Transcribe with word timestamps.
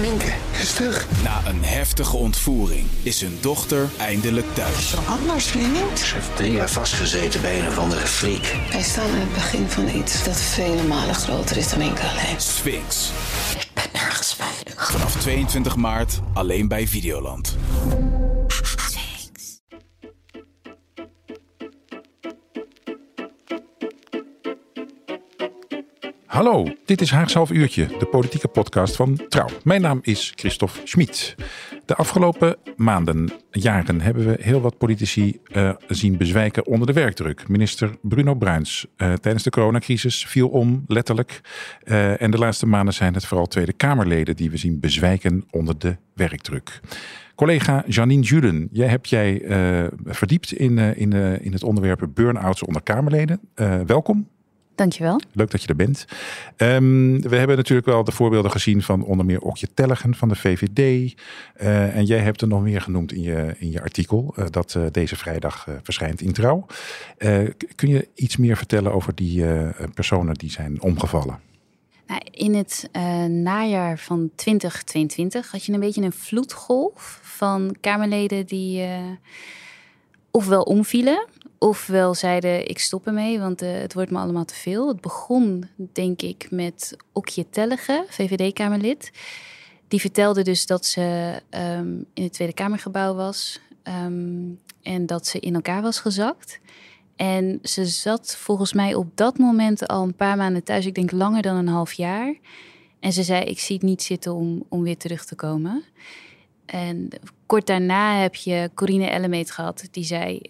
Minke 0.00 0.32
is 0.60 0.72
terug. 0.72 1.06
Na 1.22 1.40
een 1.46 1.64
heftige 1.64 2.16
ontvoering 2.16 2.86
is 3.02 3.20
hun 3.20 3.38
dochter 3.40 3.88
eindelijk 3.96 4.46
thuis. 4.54 4.94
Anders, 5.06 5.46
vriend. 5.46 5.98
Ze 5.98 6.14
heeft 6.14 6.36
drie 6.36 6.52
jaar 6.52 6.70
vastgezeten 6.70 7.40
bij 7.40 7.60
een 7.60 7.66
of 7.66 7.78
andere 7.78 8.06
freak. 8.06 8.56
Wij 8.70 8.82
staan 8.82 9.08
in 9.08 9.20
het 9.20 9.32
begin 9.34 9.68
van 9.68 9.88
iets 9.88 10.24
dat 10.24 10.40
vele 10.40 10.82
malen 10.82 11.14
groter 11.14 11.56
is 11.56 11.68
dan 11.68 11.78
Minke 11.78 12.02
alleen. 12.02 12.40
Sphinx. 12.40 13.10
Ik 13.58 13.68
ben 13.74 13.84
nergens 13.92 14.34
veilig. 14.34 14.90
Vanaf 14.90 15.16
22 15.16 15.76
maart 15.76 16.20
alleen 16.32 16.68
bij 16.68 16.88
Videoland. 16.88 17.56
Hallo, 26.38 26.66
dit 26.84 27.00
is 27.00 27.10
Haags 27.10 27.34
Half 27.34 27.50
Uurtje, 27.50 27.86
de 27.98 28.06
politieke 28.06 28.48
podcast 28.48 28.96
van 28.96 29.20
Trouw. 29.28 29.48
Mijn 29.64 29.80
naam 29.80 29.98
is 30.02 30.32
Christophe 30.34 30.80
Schmid. 30.84 31.34
De 31.84 31.94
afgelopen 31.94 32.56
maanden, 32.76 33.28
jaren 33.50 34.00
hebben 34.00 34.26
we 34.26 34.36
heel 34.40 34.60
wat 34.60 34.78
politici 34.78 35.40
uh, 35.52 35.74
zien 35.88 36.16
bezwijken 36.16 36.66
onder 36.66 36.86
de 36.86 36.92
werkdruk. 36.92 37.48
Minister 37.48 37.90
Bruno 38.02 38.34
Bruins 38.34 38.86
uh, 38.96 39.12
tijdens 39.12 39.44
de 39.44 39.50
coronacrisis 39.50 40.26
viel 40.26 40.48
om, 40.48 40.84
letterlijk. 40.86 41.40
Uh, 41.84 42.22
en 42.22 42.30
de 42.30 42.38
laatste 42.38 42.66
maanden 42.66 42.94
zijn 42.94 43.14
het 43.14 43.26
vooral 43.26 43.46
Tweede 43.46 43.72
Kamerleden 43.72 44.36
die 44.36 44.50
we 44.50 44.56
zien 44.56 44.80
bezwijken 44.80 45.44
onder 45.50 45.78
de 45.78 45.96
werkdruk. 46.14 46.80
Collega 47.34 47.84
Janine 47.86 48.22
Julen, 48.22 48.68
jij 48.72 48.88
hebt 48.88 49.08
jij 49.08 49.42
verdiept 50.04 50.52
in, 50.52 50.78
in, 50.78 51.12
in 51.40 51.52
het 51.52 51.64
onderwerp 51.64 52.08
burn-outs 52.14 52.62
onder 52.62 52.82
Kamerleden. 52.82 53.40
welkom. 53.86 54.28
Dankjewel. 54.78 55.20
Leuk 55.32 55.50
dat 55.50 55.62
je 55.62 55.68
er 55.68 55.76
bent. 55.76 56.04
Um, 56.56 57.20
we 57.20 57.36
hebben 57.36 57.56
natuurlijk 57.56 57.86
wel 57.86 58.04
de 58.04 58.12
voorbeelden 58.12 58.50
gezien 58.50 58.82
van 58.82 59.04
onder 59.04 59.26
meer 59.26 59.40
Okje 59.40 59.68
Tellegen 59.74 60.14
van 60.14 60.28
de 60.28 60.34
VVD. 60.34 60.78
Uh, 61.60 61.96
en 61.96 62.04
jij 62.04 62.18
hebt 62.18 62.40
er 62.40 62.48
nog 62.48 62.62
meer 62.62 62.80
genoemd 62.80 63.12
in 63.12 63.22
je, 63.22 63.54
in 63.58 63.70
je 63.70 63.82
artikel 63.82 64.34
uh, 64.38 64.44
dat 64.50 64.74
uh, 64.74 64.84
deze 64.92 65.16
vrijdag 65.16 65.66
verschijnt 65.82 66.20
in 66.20 66.32
Trouw. 66.32 66.66
kun 67.74 67.88
je 67.88 68.08
iets 68.14 68.36
meer 68.36 68.56
vertellen 68.56 68.92
over 68.92 69.14
die 69.14 69.44
personen 69.94 70.34
die 70.34 70.50
zijn 70.50 70.82
omgevallen? 70.82 71.38
Nou, 72.06 72.20
in 72.30 72.54
het 72.54 72.90
najaar 73.28 73.98
van 73.98 74.30
2022 74.34 75.50
had 75.50 75.64
je 75.64 75.72
een 75.72 75.80
beetje 75.80 76.02
een 76.02 76.12
vloedgolf 76.12 77.20
van 77.22 77.76
Kamerleden 77.80 78.46
die 78.46 78.86
ofwel 80.30 80.62
omvielen 80.62 81.26
ofwel 81.58 82.14
zeiden 82.14 82.68
ik 82.68 82.78
stop 82.78 83.06
ermee, 83.06 83.38
want 83.38 83.62
uh, 83.62 83.72
het 83.72 83.94
wordt 83.94 84.10
me 84.10 84.18
allemaal 84.18 84.44
te 84.44 84.54
veel. 84.54 84.88
Het 84.88 85.00
begon 85.00 85.68
denk 85.92 86.22
ik 86.22 86.46
met 86.50 86.96
Okje 87.12 87.50
Tellige, 87.50 88.04
VVD-Kamerlid. 88.08 89.10
Die 89.88 90.00
vertelde 90.00 90.42
dus 90.42 90.66
dat 90.66 90.86
ze 90.86 91.34
um, 91.50 92.06
in 92.14 92.22
het 92.22 92.32
Tweede 92.32 92.54
Kamergebouw 92.54 93.14
was 93.14 93.60
um, 94.04 94.60
en 94.82 95.06
dat 95.06 95.26
ze 95.26 95.40
in 95.40 95.54
elkaar 95.54 95.82
was 95.82 96.00
gezakt. 96.00 96.60
En 97.16 97.58
ze 97.62 97.86
zat 97.86 98.36
volgens 98.36 98.72
mij 98.72 98.94
op 98.94 99.06
dat 99.14 99.38
moment 99.38 99.86
al 99.86 100.02
een 100.02 100.16
paar 100.16 100.36
maanden 100.36 100.64
thuis, 100.64 100.86
ik 100.86 100.94
denk 100.94 101.10
langer 101.10 101.42
dan 101.42 101.56
een 101.56 101.68
half 101.68 101.92
jaar. 101.92 102.34
En 103.00 103.12
ze 103.12 103.22
zei: 103.22 103.44
Ik 103.44 103.58
zie 103.58 103.76
het 103.76 103.84
niet 103.84 104.02
zitten 104.02 104.34
om, 104.34 104.64
om 104.68 104.82
weer 104.82 104.96
terug 104.96 105.24
te 105.24 105.34
komen. 105.34 105.84
En 106.66 107.08
kort 107.46 107.66
daarna 107.66 108.20
heb 108.20 108.34
je 108.34 108.70
Corine 108.74 109.06
Ellemeet 109.06 109.50
gehad, 109.50 109.88
die 109.90 110.04
zei: 110.04 110.40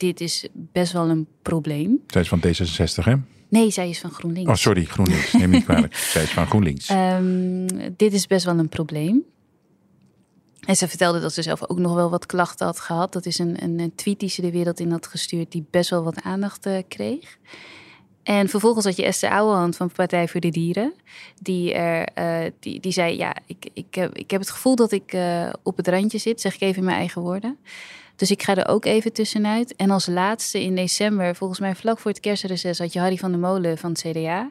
dit 0.00 0.20
is 0.20 0.48
best 0.52 0.92
wel 0.92 1.08
een 1.08 1.26
probleem. 1.42 2.00
Zij 2.06 2.20
is 2.20 2.28
van 2.28 2.40
D66, 2.46 3.04
hè? 3.04 3.14
Nee, 3.48 3.70
zij 3.70 3.88
is 3.88 3.98
van 3.98 4.10
GroenLinks. 4.10 4.50
Oh, 4.50 4.56
sorry, 4.56 4.84
GroenLinks. 4.84 5.32
Neem 5.32 5.50
niet 5.50 5.64
kwalijk. 5.64 5.94
zij 6.12 6.22
is 6.22 6.30
van 6.30 6.46
GroenLinks. 6.46 6.90
Um, 6.90 7.66
dit 7.96 8.12
is 8.12 8.26
best 8.26 8.44
wel 8.44 8.58
een 8.58 8.68
probleem. 8.68 9.24
En 10.60 10.76
ze 10.76 10.88
vertelde 10.88 11.20
dat 11.20 11.32
ze 11.32 11.42
zelf 11.42 11.68
ook 11.68 11.78
nog 11.78 11.94
wel 11.94 12.10
wat 12.10 12.26
klachten 12.26 12.66
had 12.66 12.80
gehad. 12.80 13.12
Dat 13.12 13.26
is 13.26 13.38
een, 13.38 13.62
een 13.62 13.92
tweet 13.94 14.20
die 14.20 14.28
ze 14.28 14.40
de 14.40 14.50
wereld 14.50 14.80
in 14.80 14.90
had 14.90 15.06
gestuurd, 15.06 15.52
die 15.52 15.66
best 15.70 15.90
wel 15.90 16.02
wat 16.02 16.22
aandacht 16.22 16.66
uh, 16.66 16.78
kreeg. 16.88 17.38
En 18.22 18.48
vervolgens 18.48 18.84
had 18.84 18.96
je 18.96 19.04
Esther 19.04 19.30
Ouwehand 19.30 19.76
van 19.76 19.92
Partij 19.92 20.28
voor 20.28 20.40
de 20.40 20.48
Dieren. 20.48 20.94
Die, 21.42 21.74
er, 21.74 22.08
uh, 22.18 22.50
die, 22.60 22.80
die 22.80 22.92
zei, 22.92 23.16
ja, 23.16 23.36
ik, 23.46 23.68
ik, 23.72 23.94
heb, 23.94 24.16
ik 24.16 24.30
heb 24.30 24.40
het 24.40 24.50
gevoel 24.50 24.76
dat 24.76 24.92
ik 24.92 25.12
uh, 25.12 25.50
op 25.62 25.76
het 25.76 25.88
randje 25.88 26.18
zit. 26.18 26.40
Zeg 26.40 26.54
ik 26.54 26.60
even 26.60 26.78
in 26.78 26.84
mijn 26.84 26.98
eigen 26.98 27.22
woorden. 27.22 27.58
Dus 28.20 28.30
ik 28.30 28.42
ga 28.42 28.56
er 28.56 28.68
ook 28.68 28.84
even 28.84 29.12
tussenuit. 29.12 29.76
En 29.76 29.90
als 29.90 30.06
laatste 30.06 30.62
in 30.62 30.74
december, 30.74 31.34
volgens 31.34 31.60
mij 31.60 31.74
vlak 31.74 31.98
voor 31.98 32.10
het 32.10 32.20
kerstreces, 32.20 32.78
had 32.78 32.92
je 32.92 32.98
Harry 32.98 33.16
van 33.16 33.30
der 33.30 33.40
Molen 33.40 33.78
van 33.78 33.90
het 33.90 34.00
CDA. 34.00 34.50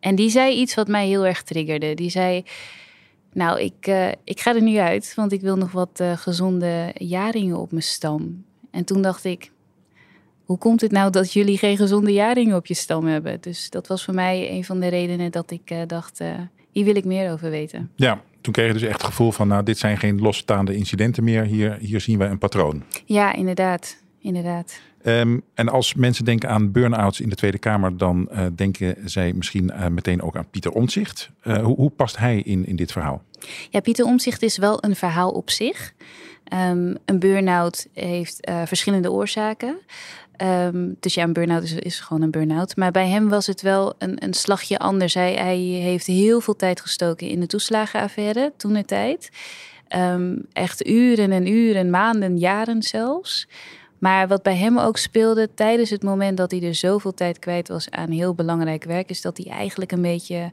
En 0.00 0.14
die 0.14 0.30
zei 0.30 0.54
iets 0.54 0.74
wat 0.74 0.88
mij 0.88 1.06
heel 1.06 1.26
erg 1.26 1.42
triggerde. 1.42 1.94
Die 1.94 2.10
zei, 2.10 2.44
nou, 3.32 3.60
ik, 3.60 3.86
uh, 3.86 4.08
ik 4.24 4.40
ga 4.40 4.54
er 4.54 4.62
nu 4.62 4.76
uit, 4.76 5.12
want 5.16 5.32
ik 5.32 5.40
wil 5.40 5.56
nog 5.56 5.72
wat 5.72 6.00
uh, 6.00 6.16
gezonde 6.16 6.94
jaringen 6.94 7.58
op 7.58 7.70
mijn 7.70 7.82
stam. 7.82 8.44
En 8.70 8.84
toen 8.84 9.02
dacht 9.02 9.24
ik, 9.24 9.50
hoe 10.44 10.58
komt 10.58 10.80
het 10.80 10.92
nou 10.92 11.10
dat 11.10 11.32
jullie 11.32 11.58
geen 11.58 11.76
gezonde 11.76 12.12
jaringen 12.12 12.56
op 12.56 12.66
je 12.66 12.74
stam 12.74 13.06
hebben? 13.06 13.40
Dus 13.40 13.70
dat 13.70 13.86
was 13.86 14.04
voor 14.04 14.14
mij 14.14 14.50
een 14.50 14.64
van 14.64 14.80
de 14.80 14.88
redenen 14.88 15.30
dat 15.30 15.50
ik 15.50 15.70
uh, 15.70 15.78
dacht, 15.86 16.20
hier 16.70 16.84
wil 16.84 16.96
ik 16.96 17.04
meer 17.04 17.32
over 17.32 17.50
weten. 17.50 17.90
Ja, 17.96 18.22
toen 18.44 18.52
kreeg 18.52 18.66
je 18.66 18.72
dus 18.72 18.82
echt 18.82 19.02
het 19.02 19.10
gevoel 19.10 19.32
van, 19.32 19.48
nou, 19.48 19.62
dit 19.62 19.78
zijn 19.78 19.98
geen 19.98 20.20
losstaande 20.20 20.76
incidenten 20.76 21.24
meer. 21.24 21.44
Hier, 21.44 21.76
hier 21.80 22.00
zien 22.00 22.18
we 22.18 22.24
een 22.24 22.38
patroon. 22.38 22.82
Ja, 23.04 23.32
inderdaad. 23.32 23.96
inderdaad. 24.20 24.80
Um, 25.04 25.42
en 25.54 25.68
als 25.68 25.94
mensen 25.94 26.24
denken 26.24 26.48
aan 26.48 26.72
burn-outs 26.72 27.20
in 27.20 27.28
de 27.28 27.34
Tweede 27.34 27.58
Kamer, 27.58 27.96
dan 27.96 28.28
uh, 28.32 28.46
denken 28.54 28.96
zij 29.04 29.32
misschien 29.32 29.72
uh, 29.74 29.86
meteen 29.86 30.22
ook 30.22 30.36
aan 30.36 30.50
Pieter 30.50 30.70
Omtzigt. 30.70 31.30
Uh, 31.42 31.62
hoe, 31.62 31.76
hoe, 31.76 31.90
past 31.90 32.16
hij 32.18 32.38
in, 32.38 32.66
in 32.66 32.76
dit 32.76 32.92
verhaal? 32.92 33.22
Ja, 33.70 33.80
Pieter 33.80 34.04
Omtzigt 34.04 34.42
is 34.42 34.58
wel 34.58 34.84
een 34.84 34.96
verhaal 34.96 35.30
op 35.30 35.50
zich. 35.50 35.92
Um, 36.52 36.96
een 37.04 37.18
burn-out 37.18 37.86
heeft 37.92 38.50
verschillende 38.64 39.10
oorzaken. 39.10 39.78
Um, 40.42 40.96
dus 41.00 41.14
ja, 41.14 41.22
een 41.22 41.32
burn-out 41.32 41.62
is, 41.78 42.00
gewoon 42.00 42.22
een 42.22 42.30
burn-out. 42.30 42.76
Maar 42.76 42.90
bij 42.90 43.08
hem 43.08 43.28
was 43.28 43.46
het 43.46 43.62
wel 43.62 43.94
een, 43.98 44.24
een 44.24 44.34
slagje 44.34 44.78
anders. 44.78 45.14
Hij, 45.14 45.34
hij 45.34 45.56
heeft 45.58 46.06
heel 46.06 46.40
veel 46.40 46.56
tijd 46.56 46.80
gestoken 46.80 47.28
in 47.28 47.40
de 47.40 47.46
toeslagenaffaire 47.46 48.52
toen 48.56 48.72
de 48.72 48.84
tijd. 48.84 49.30
Um, 49.96 50.46
echt 50.52 50.86
uren 50.86 51.32
en 51.32 51.46
uren, 51.46 51.90
maanden, 51.90 52.38
jaren 52.38 52.82
zelfs. 52.82 53.48
Maar 53.98 54.28
wat 54.28 54.42
bij 54.42 54.56
hem 54.56 54.78
ook 54.78 54.96
speelde 54.96 55.48
tijdens 55.54 55.90
het 55.90 56.02
moment 56.02 56.36
dat 56.36 56.50
hij 56.50 56.62
er 56.62 56.74
zoveel 56.74 57.14
tijd 57.14 57.38
kwijt 57.38 57.68
was 57.68 57.90
aan 57.90 58.10
heel 58.10 58.34
belangrijk 58.34 58.84
werk, 58.84 59.10
is 59.10 59.20
dat 59.20 59.36
hij 59.36 59.52
eigenlijk 59.52 59.92
een 59.92 60.02
beetje 60.02 60.52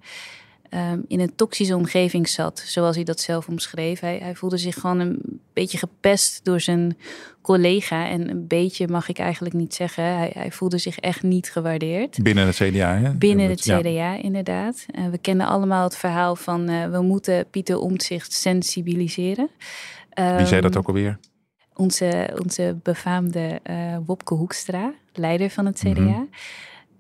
um, 0.74 1.06
in 1.08 1.20
een 1.20 1.36
toxische 1.36 1.76
omgeving 1.76 2.30
zat, 2.30 2.64
zoals 2.66 2.96
hij 2.96 3.06
dat 3.06 3.20
zelf 3.20 3.48
omschreef. 3.48 4.00
Hij, 4.00 4.20
hij, 4.24 4.36
voelde 4.36 4.58
zich 4.58 4.76
gewoon 4.76 5.00
een 5.00 5.40
beetje 5.54 5.78
gepest 5.78 6.46
door 6.46 6.60
zijn 6.60 6.98
collega. 7.42 8.08
En 8.08 8.30
een 8.30 8.48
beetje 8.48 8.88
mag 8.88 9.10
ik 9.10 9.20
eigenlijk 9.20 9.56
niet 9.56 9.74
zeggen. 9.74 10.04
Hij, 10.04 10.32
hij 10.34 10.52
voelde 10.52 10.78
zich 10.78 11.00
echt 11.00 11.24
niet 11.24 11.52
gewaardeerd. 11.52 12.24
Binnen 12.24 12.46
het 12.46 12.56
CDA, 12.56 12.98
hè? 12.98 13.14
Binnen 13.14 13.50
het 13.50 13.62
CDA, 13.62 13.90
ja. 13.90 14.16
inderdaad. 14.16 14.86
Uh, 14.92 15.08
we 15.10 15.18
kennen 15.18 15.48
allemaal 15.48 15.84
het 15.84 15.98
verhaal 15.98 16.36
van 16.36 16.70
uh, 16.70 16.90
we 16.90 17.02
moeten 17.02 17.46
Pieter 17.50 17.80
Omtzigt 17.80 18.34
sensibiliseren. 18.34 19.50
Um, 20.20 20.36
Wie 20.36 20.46
zei 20.46 20.62
dat 20.62 20.78
ook 20.78 20.88
alweer? 20.88 21.20
Onze, 21.74 22.38
onze 22.44 22.80
befaamde 22.84 23.60
uh, 23.70 23.98
Wopke 24.06 24.34
Hoekstra, 24.34 24.94
leider 25.14 25.50
van 25.50 25.66
het 25.66 25.80
CDA. 25.80 26.02
Mm 26.02 26.30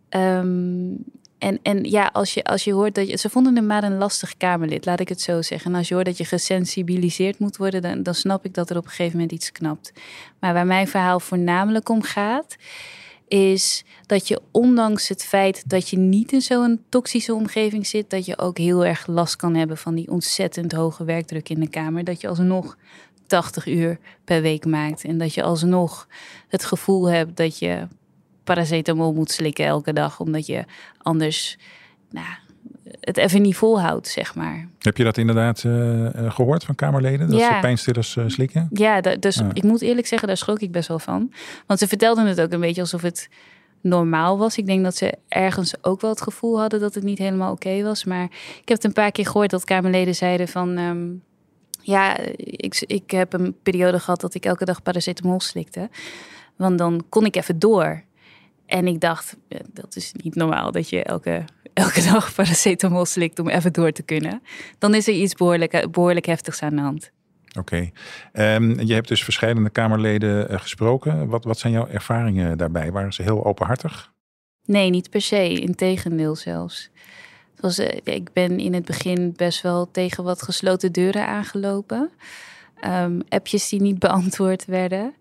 -hmm. 0.09 0.21
um, 0.21 1.03
en, 1.41 1.59
en 1.61 1.83
ja, 1.83 2.09
als 2.13 2.33
je, 2.33 2.43
als 2.43 2.63
je 2.63 2.73
hoort 2.73 2.95
dat 2.95 3.09
je. 3.09 3.17
Ze 3.17 3.29
vonden 3.29 3.55
hem 3.55 3.65
maar 3.65 3.83
een 3.83 3.97
lastig 3.97 4.37
Kamerlid, 4.37 4.85
laat 4.85 4.99
ik 4.99 5.09
het 5.09 5.21
zo 5.21 5.41
zeggen. 5.41 5.71
En 5.71 5.77
als 5.77 5.87
je 5.87 5.93
hoort 5.93 6.05
dat 6.05 6.17
je 6.17 6.25
gesensibiliseerd 6.25 7.39
moet 7.39 7.57
worden, 7.57 7.81
dan, 7.81 8.03
dan 8.03 8.15
snap 8.15 8.45
ik 8.45 8.53
dat 8.53 8.69
er 8.69 8.77
op 8.77 8.83
een 8.83 8.89
gegeven 8.89 9.11
moment 9.11 9.31
iets 9.31 9.51
knapt. 9.51 9.93
Maar 10.39 10.53
waar 10.53 10.65
mijn 10.65 10.87
verhaal 10.87 11.19
voornamelijk 11.19 11.89
om 11.89 12.01
gaat, 12.01 12.55
is 13.27 13.83
dat 14.05 14.27
je 14.27 14.41
ondanks 14.51 15.07
het 15.07 15.23
feit 15.23 15.69
dat 15.69 15.89
je 15.89 15.97
niet 15.97 16.31
in 16.31 16.41
zo'n 16.41 16.83
toxische 16.89 17.33
omgeving 17.33 17.87
zit, 17.87 18.09
dat 18.09 18.25
je 18.25 18.37
ook 18.37 18.57
heel 18.57 18.85
erg 18.85 19.07
last 19.07 19.35
kan 19.35 19.55
hebben 19.55 19.77
van 19.77 19.95
die 19.95 20.11
ontzettend 20.11 20.71
hoge 20.71 21.03
werkdruk 21.03 21.49
in 21.49 21.59
de 21.59 21.69
Kamer. 21.69 22.03
Dat 22.03 22.21
je 22.21 22.27
alsnog 22.27 22.77
80 23.27 23.67
uur 23.67 23.99
per 24.23 24.41
week 24.41 24.65
maakt. 24.65 25.03
En 25.03 25.17
dat 25.17 25.33
je 25.33 25.43
alsnog 25.43 26.07
het 26.47 26.65
gevoel 26.65 27.09
hebt 27.09 27.37
dat 27.37 27.59
je 27.59 27.87
paracetamol 28.43 29.13
moet 29.13 29.31
slikken 29.31 29.65
elke 29.65 29.93
dag, 29.93 30.19
omdat 30.19 30.45
je 30.45 30.65
anders 30.97 31.57
nou, 32.09 32.27
het 32.99 33.17
even 33.17 33.41
niet 33.41 33.55
volhoudt, 33.55 34.07
zeg 34.07 34.35
maar. 34.35 34.67
Heb 34.79 34.97
je 34.97 35.03
dat 35.03 35.17
inderdaad 35.17 35.63
uh, 35.63 36.09
gehoord 36.15 36.63
van 36.63 36.75
Kamerleden? 36.75 37.29
Dat 37.29 37.39
ja. 37.39 37.53
ze 37.53 37.59
pijnstillers 37.59 38.15
uh, 38.15 38.23
slikken? 38.27 38.67
Ja, 38.71 39.01
dus 39.01 39.35
ja. 39.35 39.49
ik 39.53 39.63
moet 39.63 39.81
eerlijk 39.81 40.07
zeggen, 40.07 40.27
daar 40.27 40.37
schrok 40.37 40.59
ik 40.59 40.71
best 40.71 40.87
wel 40.87 40.99
van. 40.99 41.33
Want 41.67 41.79
ze 41.79 41.87
vertelden 41.87 42.25
het 42.25 42.41
ook 42.41 42.51
een 42.51 42.59
beetje 42.59 42.81
alsof 42.81 43.01
het 43.01 43.29
normaal 43.81 44.37
was. 44.37 44.57
Ik 44.57 44.65
denk 44.65 44.83
dat 44.83 44.95
ze 44.95 45.13
ergens 45.27 45.73
ook 45.81 46.01
wel 46.01 46.09
het 46.09 46.21
gevoel 46.21 46.59
hadden 46.59 46.79
dat 46.79 46.95
het 46.95 47.03
niet 47.03 47.17
helemaal 47.17 47.51
oké 47.51 47.67
okay 47.67 47.83
was. 47.83 48.03
Maar 48.03 48.23
ik 48.61 48.67
heb 48.67 48.77
het 48.77 48.83
een 48.83 48.93
paar 48.93 49.11
keer 49.11 49.25
gehoord 49.25 49.49
dat 49.49 49.63
Kamerleden 49.63 50.15
zeiden 50.15 50.47
van... 50.47 50.77
Um, 50.77 51.23
ja, 51.83 52.17
ik, 52.37 52.83
ik 52.85 53.11
heb 53.11 53.33
een 53.33 53.55
periode 53.63 53.99
gehad 53.99 54.21
dat 54.21 54.33
ik 54.33 54.45
elke 54.45 54.65
dag 54.65 54.81
paracetamol 54.81 55.39
slikte. 55.39 55.89
Want 56.55 56.77
dan 56.77 57.03
kon 57.09 57.25
ik 57.25 57.35
even 57.35 57.59
door. 57.59 58.03
En 58.71 58.87
ik 58.87 58.99
dacht, 58.99 59.37
dat 59.73 59.95
is 59.95 60.11
niet 60.13 60.35
normaal 60.35 60.71
dat 60.71 60.89
je 60.89 61.03
elke, 61.03 61.45
elke 61.73 62.01
dag 62.01 62.33
paracetamol 62.33 63.05
slikt 63.05 63.39
om 63.39 63.49
even 63.49 63.73
door 63.73 63.91
te 63.91 64.03
kunnen, 64.03 64.41
dan 64.77 64.95
is 64.95 65.07
er 65.07 65.13
iets 65.13 65.33
behoorlijk, 65.33 65.91
behoorlijk 65.91 66.25
heftigs 66.25 66.61
aan 66.61 66.75
de 66.75 66.81
hand. 66.81 67.11
Oké. 67.57 67.89
Ehm, 68.31 68.79
je 68.79 68.93
hebt 68.93 69.07
dus 69.07 69.23
verschillende 69.23 69.69
Kamerleden 69.69 70.49
eh, 70.49 70.59
gesproken. 70.59 71.27
Wat, 71.27 71.43
wat 71.43 71.59
zijn 71.59 71.73
jouw 71.73 71.87
ervaringen 71.87 72.57
daarbij? 72.57 72.91
Waren 72.91 73.13
ze 73.13 73.21
heel 73.21 73.45
openhartig? 73.45 74.11
Nee, 74.65 74.89
niet 74.89 75.09
per 75.09 75.21
se. 75.21 75.59
Integendeel 75.59 76.35
zelfs. 76.35 76.89
Het 77.51 77.61
was, 77.61 77.77
eh, 77.77 77.97
ik 78.03 78.33
ben 78.33 78.59
in 78.59 78.73
het 78.73 78.85
begin 78.85 79.33
best 79.35 79.61
wel 79.61 79.91
tegen 79.91 80.23
wat 80.23 80.41
gesloten 80.41 80.91
deuren 80.91 81.27
aangelopen. 81.27 82.11
Um, 82.85 83.21
appjes 83.29 83.69
die 83.69 83.81
niet 83.81 83.99
beantwoord 84.07 84.65
werden. 84.65 85.15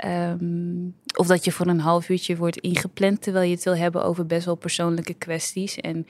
Ehm, 0.00 0.88
of 1.16 1.26
dat 1.26 1.44
je 1.44 1.52
voor 1.52 1.66
een 1.66 1.80
half 1.80 2.08
uurtje 2.08 2.36
wordt 2.36 2.56
ingepland 2.56 3.22
terwijl 3.22 3.48
je 3.48 3.54
het 3.54 3.64
wil 3.64 3.76
hebben 3.76 4.04
over 4.04 4.26
best 4.26 4.44
wel 4.44 4.54
persoonlijke 4.54 5.14
kwesties. 5.14 5.76
En 5.76 6.06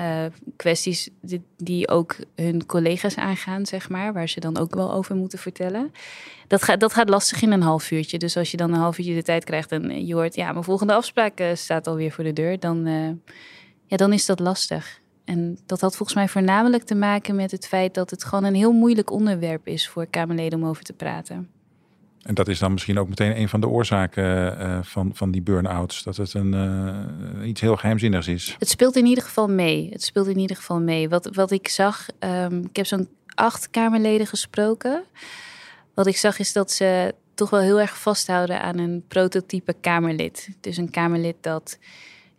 uh, 0.00 0.24
kwesties 0.56 1.08
die, 1.56 1.88
ook 1.88 2.16
hun 2.34 2.66
collega's 2.66 3.16
aangaan, 3.16 3.66
zeg 3.66 3.88
maar, 3.88 4.12
waar 4.12 4.28
ze 4.28 4.40
dan 4.40 4.58
ook 4.58 4.74
wel 4.74 4.92
over 4.92 5.16
moeten 5.16 5.38
vertellen. 5.38 5.92
Dat, 6.46 6.62
gaat 6.62 6.80
dat 6.80 6.92
gaat 6.92 7.08
lastig 7.08 7.42
in 7.42 7.52
een 7.52 7.62
half 7.62 7.90
uurtje. 7.90 8.18
Dus 8.18 8.36
als 8.36 8.50
je 8.50 8.56
dan 8.56 8.72
een 8.72 8.80
half 8.80 8.98
uurtje 8.98 9.14
de 9.14 9.22
tijd 9.22 9.44
krijgt 9.44 9.72
en 9.72 10.06
je 10.06 10.14
hoort, 10.14 10.34
ja, 10.34 10.52
mijn 10.52 10.64
volgende 10.64 10.94
afspraak 10.94 11.40
uh, 11.40 11.54
staat 11.54 11.86
alweer 11.86 12.12
voor 12.12 12.24
de 12.24 12.32
deur, 12.32 12.58
dan, 12.58 12.86
uh, 12.86 13.10
ja, 13.86 13.96
dan 13.96 14.12
is 14.12 14.26
dat 14.26 14.40
lastig. 14.40 15.00
En 15.24 15.58
dat 15.66 15.80
had 15.80 15.96
volgens 15.96 16.18
mij 16.18 16.28
voornamelijk 16.28 16.82
te 16.82 16.94
maken 16.94 17.34
met 17.34 17.50
het 17.50 17.66
feit 17.66 17.94
dat 17.94 18.10
het 18.10 18.24
gewoon 18.24 18.44
een 18.44 18.54
heel 18.54 18.72
moeilijk 18.72 19.10
onderwerp 19.10 19.66
is 19.66 19.88
voor 19.88 20.06
Kamerleden 20.06 20.62
om 20.62 20.68
over 20.68 20.82
te 20.82 20.92
praten. 20.92 21.57
En 22.22 22.34
dat 22.34 22.48
is 22.48 22.58
dan 22.58 22.72
misschien 22.72 22.98
ook 22.98 23.08
meteen 23.08 23.38
een 23.40 23.48
van 23.48 23.60
de 23.60 23.68
oorzaken 23.68 24.58
uh, 24.60 24.78
van, 24.82 25.10
van 25.14 25.30
die 25.30 25.42
burn-outs. 25.42 26.02
Dat 26.02 26.16
het 26.16 26.34
een, 26.34 26.52
uh, 27.40 27.48
iets 27.48 27.60
heel 27.60 27.76
geheimzinnigs 27.76 28.26
is. 28.26 28.56
Het 28.58 28.68
speelt 28.68 28.96
in 28.96 29.06
ieder 29.06 29.24
geval 29.24 29.48
mee. 29.48 29.88
Het 29.90 30.02
speelt 30.02 30.26
in 30.26 30.38
ieder 30.38 30.56
geval 30.56 30.80
mee. 30.80 31.08
Wat, 31.08 31.28
wat 31.32 31.50
ik 31.50 31.68
zag, 31.68 32.06
um, 32.18 32.64
ik 32.64 32.76
heb 32.76 32.86
zo'n 32.86 33.08
acht 33.34 33.70
Kamerleden 33.70 34.26
gesproken. 34.26 35.04
Wat 35.94 36.06
ik 36.06 36.16
zag 36.16 36.38
is 36.38 36.52
dat 36.52 36.70
ze 36.70 37.14
toch 37.34 37.50
wel 37.50 37.60
heel 37.60 37.80
erg 37.80 37.98
vasthouden 37.98 38.60
aan 38.60 38.78
een 38.78 39.04
prototype 39.08 39.74
Kamerlid. 39.80 40.48
Dus 40.60 40.76
een 40.76 40.90
Kamerlid 40.90 41.36
dat 41.40 41.78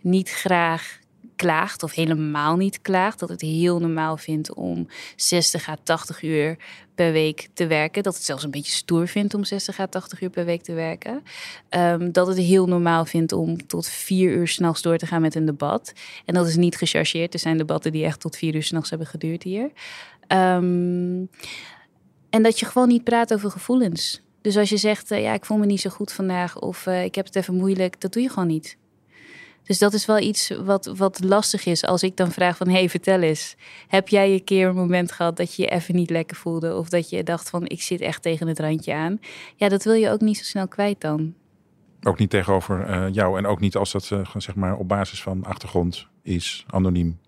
niet 0.02 0.30
graag 0.30 1.00
klaagt 1.40 1.84
of 1.84 1.94
helemaal 1.94 2.56
niet 2.56 2.82
klaagt. 2.82 3.20
Dat 3.20 3.30
het 3.30 3.42
heel 3.42 3.80
normaal 3.80 4.18
vindt 4.18 4.54
om 4.54 4.88
60 5.16 5.70
à 5.70 5.78
80 5.84 6.24
uur 6.24 6.58
per 6.96 7.12
week 7.12 7.48
te 7.54 7.68
werken. 7.68 8.04
Dat 8.04 8.16
het 8.16 8.24
zelfs 8.24 8.44
een 8.44 8.52
beetje 8.52 8.72
stoer 8.72 9.08
vindt 9.08 9.34
om 9.34 9.44
60 9.44 9.80
à 9.80 9.88
80 9.88 10.22
uur 10.22 10.30
per 10.30 10.46
week 10.46 10.62
te 10.62 10.74
werken. 10.74 11.24
Um, 11.70 12.12
dat 12.12 12.28
het 12.28 12.38
heel 12.38 12.68
normaal 12.68 13.06
vindt 13.06 13.32
om 13.32 13.68
tot 13.68 13.88
vier 13.88 14.32
uur 14.32 14.48
s'nachts 14.48 14.82
door 14.82 14.98
te 14.98 15.06
gaan 15.06 15.22
met 15.22 15.36
een 15.36 15.46
debat. 15.46 15.94
En 16.26 16.34
dat 16.34 16.48
is 16.48 16.56
niet 16.56 16.78
gechargeerd. 16.78 17.34
Er 17.34 17.40
zijn 17.40 17.58
debatten 17.58 17.92
die 17.92 18.06
echt 18.06 18.20
tot 18.20 18.38
vier 18.38 18.56
uur 18.56 18.64
s'nachts 18.64 18.90
hebben 18.90 19.08
geduurd 19.08 19.44
hier. 19.44 19.72
Um, 20.28 21.30
en 22.30 22.44
dat 22.44 22.60
je 22.60 22.66
gewoon 22.66 22.88
niet 22.88 23.04
praat 23.04 23.34
over 23.34 23.52
gevoelens. 23.52 24.22
Dus 24.42 24.58
als 24.58 24.70
je 24.70 24.78
zegt, 24.78 25.12
uh, 25.12 25.22
ja, 25.22 25.34
ik 25.34 25.46
voel 25.46 25.58
me 25.58 25.66
niet 25.66 25.82
zo 25.82 25.90
goed 25.90 26.12
vandaag 26.12 26.60
of 26.60 26.86
uh, 26.86 27.04
ik 27.04 27.16
heb 27.16 27.26
het 27.26 27.36
even 27.36 27.56
moeilijk, 27.56 28.02
dat 28.02 28.14
doe 28.14 28.22
je 28.22 28.30
gewoon 28.30 28.48
niet. 28.48 28.78
Dus 29.70 29.80
dat 29.80 29.94
is 29.94 30.06
wel 30.06 30.20
iets 30.20 30.50
wat, 30.50 30.86
wat 30.86 31.24
lastig 31.24 31.66
is 31.66 31.86
als 31.86 32.04
ik 32.04 32.18
dan 32.18 32.32
vraag 32.32 32.58
van... 32.58 32.70
hey, 32.70 32.90
vertel 32.90 33.22
eens, 33.22 33.56
heb 33.88 34.08
jij 34.08 34.34
een 34.34 34.44
keer 34.44 34.68
een 34.68 34.76
moment 34.76 35.12
gehad 35.12 35.38
dat 35.38 35.56
je 35.56 35.62
je 35.62 35.70
even 35.70 35.96
niet 35.96 36.10
lekker 36.10 36.38
voelde... 36.38 36.76
of 36.76 36.90
dat 36.90 37.10
je 37.10 37.24
dacht 37.24 37.50
van, 37.50 37.68
ik 37.68 37.82
zit 37.82 38.02
echt 38.02 38.22
tegen 38.22 38.48
het 38.48 38.60
randje 38.60 38.94
aan? 38.94 39.20
Ja, 39.56 39.70
dat 39.70 39.84
wil 39.84 39.94
je 39.94 40.10
ook 40.10 40.20
niet 40.20 40.38
zo 40.38 40.44
snel 40.44 40.68
kwijt 40.68 41.02
dan. 41.02 41.34
Ook 42.02 42.20
niet 42.20 42.30
tegenover 42.30 42.90
uh, 42.90 43.14
jou 43.14 43.38
en 43.38 43.46
ook 43.46 43.60
niet 43.60 43.76
als 43.76 43.92
dat 43.92 44.10
uh, 44.14 44.28
zeg 44.38 44.56
maar 44.56 44.78
op 44.78 44.88
basis 44.88 45.22
van 45.22 45.44
achtergrond 45.44 46.08
is, 46.24 46.66
anoniem. 46.68 47.20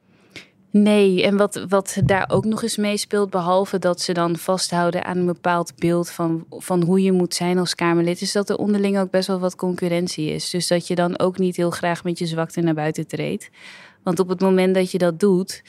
Nee, 0.72 1.24
en 1.24 1.38
wat, 1.38 1.66
wat 1.68 1.98
daar 2.04 2.30
ook 2.30 2.46
nog 2.46 2.64
eens 2.64 2.78
meespeelt, 2.78 3.30
behalve 3.30 3.80
dat 3.80 4.02
ze 4.02 4.14
dan 4.14 4.38
vasthouden 4.38 5.06
aan 5.06 5.18
een 5.18 5.26
bepaald 5.26 5.76
beeld 5.76 6.10
van, 6.10 6.46
van 6.50 6.84
hoe 6.84 7.02
je 7.02 7.12
moet 7.12 7.34
zijn 7.34 7.58
als 7.58 7.76
Kamerlid, 7.76 8.22
is 8.22 8.32
dat 8.32 8.50
er 8.50 8.58
onderling 8.58 9.00
ook 9.00 9.10
best 9.10 9.28
wel 9.28 9.40
wat 9.40 9.56
concurrentie 9.56 10.30
is. 10.30 10.50
Dus 10.50 10.68
dat 10.68 10.88
je 10.88 10.96
dan 10.96 11.20
ook 11.20 11.38
niet 11.38 11.56
heel 11.56 11.70
graag 11.70 12.04
met 12.04 12.20
je 12.20 12.26
zwakte 12.26 12.62
naar 12.62 12.74
buiten 12.74 13.08
treedt. 13.08 13.50
Want 14.04 14.20
op 14.20 14.28
het 14.28 14.40
moment 14.40 14.76
dat 14.76 14.92
je 14.92 14.98
dat 14.98 15.20
doet, 15.20 15.64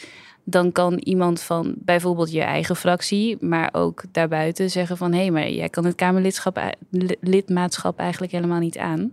dan 0.44 0.72
kan 0.72 0.98
iemand 0.98 1.40
van 1.40 1.74
bijvoorbeeld 1.78 2.32
je 2.32 2.42
eigen 2.42 2.76
fractie, 2.76 3.36
maar 3.40 3.68
ook 3.72 4.02
daarbuiten 4.12 4.70
zeggen 4.70 4.96
van 4.96 5.12
hé, 5.12 5.20
hey, 5.20 5.30
maar 5.30 5.50
jij 5.50 5.68
kan 5.68 5.84
het 5.84 5.94
Kamerlidschap 5.94 6.76
lidmaatschap 7.20 7.98
eigenlijk 7.98 8.32
helemaal 8.32 8.60
niet 8.60 8.78
aan. 8.78 9.12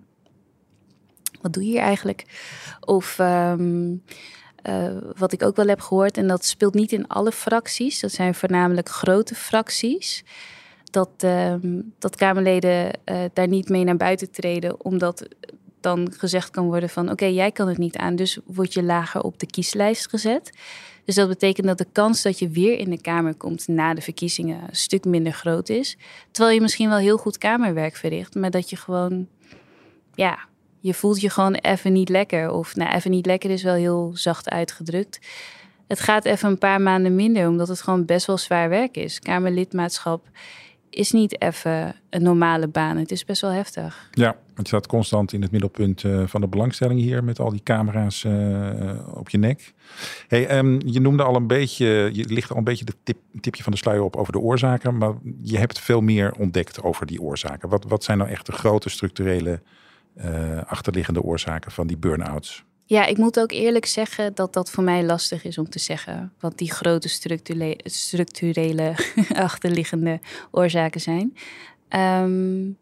Wat 1.41 1.53
doe 1.53 1.63
je 1.63 1.69
hier 1.69 1.79
eigenlijk? 1.79 2.25
Of 2.79 3.19
um, 3.19 4.03
uh, 4.63 4.97
wat 5.17 5.31
ik 5.31 5.43
ook 5.43 5.55
wel 5.55 5.67
heb 5.67 5.79
gehoord, 5.79 6.17
en 6.17 6.27
dat 6.27 6.45
speelt 6.45 6.73
niet 6.73 6.91
in 6.91 7.07
alle 7.07 7.31
fracties, 7.31 7.99
dat 7.99 8.11
zijn 8.11 8.35
voornamelijk 8.35 8.89
grote 8.89 9.35
fracties, 9.35 10.23
dat, 10.83 11.09
uh, 11.25 11.53
dat 11.99 12.15
Kamerleden 12.15 12.91
uh, 13.05 13.17
daar 13.33 13.47
niet 13.47 13.69
mee 13.69 13.83
naar 13.83 13.97
buiten 13.97 14.31
treden, 14.31 14.85
omdat 14.85 15.27
dan 15.81 16.13
gezegd 16.17 16.49
kan 16.49 16.65
worden 16.65 16.89
van 16.89 17.11
oké, 17.11 17.25
jij 17.25 17.51
kan 17.51 17.67
het 17.67 17.77
niet 17.77 17.97
aan, 17.97 18.15
dus 18.15 18.39
word 18.45 18.73
je 18.73 18.83
lager 18.83 19.21
op 19.21 19.39
de 19.39 19.45
kieslijst 19.45 20.09
gezet. 20.09 20.51
Dus 21.05 21.15
dat 21.15 21.27
betekent 21.27 21.67
dat 21.67 21.77
de 21.77 21.87
kans 21.91 22.21
dat 22.21 22.39
je 22.39 22.49
weer 22.49 22.77
in 22.77 22.89
de 22.89 23.01
Kamer 23.01 23.35
komt 23.35 23.67
na 23.67 23.93
de 23.93 24.01
verkiezingen 24.01 24.61
een 24.61 24.75
stuk 24.75 25.05
minder 25.05 25.33
groot 25.33 25.69
is. 25.69 25.97
Terwijl 26.31 26.55
je 26.55 26.61
misschien 26.61 26.89
wel 26.89 26.97
heel 26.97 27.17
goed 27.17 27.37
Kamerwerk 27.37 27.95
verricht, 27.95 28.35
maar 28.35 28.51
dat 28.51 28.69
je 28.69 28.75
gewoon 28.75 29.27
ja, 30.13 30.39
je 30.79 30.93
voelt 30.93 31.21
je 31.21 31.29
gewoon 31.29 31.53
even 31.53 31.93
niet 31.93 32.09
lekker. 32.09 32.51
Of 32.51 32.75
nou, 32.75 32.95
even 32.95 33.11
niet 33.11 33.25
lekker 33.25 33.49
is 33.49 33.63
wel 33.63 33.73
heel 33.73 34.11
zacht 34.13 34.49
uitgedrukt. 34.49 35.19
Het 35.87 35.99
gaat 35.99 36.25
even 36.25 36.49
een 36.49 36.57
paar 36.57 36.81
maanden 36.81 37.15
minder, 37.15 37.47
omdat 37.47 37.67
het 37.67 37.81
gewoon 37.81 38.05
best 38.05 38.25
wel 38.25 38.37
zwaar 38.37 38.69
werk 38.69 38.97
is. 38.97 39.19
Kamerlidmaatschap 39.19 40.29
is 40.89 41.11
niet 41.11 41.41
even 41.41 41.95
een 42.09 42.23
normale 42.23 42.67
baan. 42.67 42.97
Het 42.97 43.11
is 43.11 43.25
best 43.25 43.41
wel 43.41 43.51
heftig. 43.51 44.09
Ja, 44.11 44.35
want 44.45 44.69
je 44.69 44.75
staat 44.75 44.87
constant 44.87 45.33
in 45.33 45.41
het 45.41 45.51
middelpunt 45.51 46.03
uh, 46.03 46.27
van 46.27 46.41
de 46.41 46.47
belangstelling 46.47 46.99
hier 46.99 47.23
met 47.23 47.39
al 47.39 47.49
die 47.49 47.63
camera's 47.63 48.23
uh, 48.23 48.71
op 49.13 49.29
je 49.29 49.37
nek. 49.37 49.73
Hey, 50.27 50.57
um, 50.57 50.79
je 50.85 50.99
noemde 50.99 51.23
al 51.23 51.35
een 51.35 51.47
beetje, 51.47 52.09
je 52.13 52.25
ligt 52.27 52.51
al 52.51 52.57
een 52.57 52.63
beetje 52.63 52.85
de 52.85 52.95
tip, 53.03 53.17
tipje 53.39 53.63
van 53.63 53.71
de 53.71 53.77
sluier 53.77 54.03
op 54.03 54.15
over 54.15 54.33
de 54.33 54.39
oorzaken, 54.39 54.97
maar 54.97 55.13
je 55.41 55.57
hebt 55.57 55.79
veel 55.79 56.01
meer 56.01 56.33
ontdekt 56.37 56.83
over 56.83 57.05
die 57.05 57.21
oorzaken. 57.21 57.69
Wat, 57.69 57.85
wat 57.87 58.03
zijn 58.03 58.17
nou 58.17 58.29
echt 58.29 58.45
de 58.45 58.51
grote 58.51 58.89
structurele 58.89 59.61
uh, 60.25 60.61
achterliggende 60.65 61.21
oorzaken 61.21 61.71
van 61.71 61.87
die 61.87 61.97
burn-outs? 61.97 62.63
Ja, 62.85 63.05
ik 63.05 63.17
moet 63.17 63.39
ook 63.39 63.51
eerlijk 63.51 63.85
zeggen 63.85 64.35
dat 64.35 64.53
dat 64.53 64.69
voor 64.69 64.83
mij 64.83 65.03
lastig 65.03 65.43
is 65.43 65.57
om 65.57 65.69
te 65.69 65.79
zeggen. 65.79 66.33
Wat 66.39 66.57
die 66.57 66.71
grote 66.71 67.09
structurele, 67.09 67.79
structurele 67.83 68.93
achterliggende 69.33 70.19
oorzaken 70.51 71.01
zijn. 71.01 71.35
Um, 71.89 72.77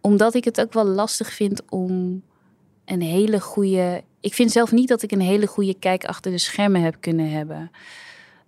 omdat 0.00 0.34
ik 0.34 0.44
het 0.44 0.60
ook 0.60 0.72
wel 0.72 0.84
lastig 0.84 1.32
vind 1.32 1.62
om 1.70 2.22
een 2.84 3.02
hele 3.02 3.40
goede. 3.40 4.02
Ik 4.20 4.34
vind 4.34 4.52
zelf 4.52 4.72
niet 4.72 4.88
dat 4.88 5.02
ik 5.02 5.12
een 5.12 5.20
hele 5.20 5.46
goede 5.46 5.74
kijk 5.74 6.04
achter 6.04 6.30
de 6.30 6.38
schermen 6.38 6.82
heb 6.82 6.96
kunnen 7.00 7.30
hebben. 7.30 7.70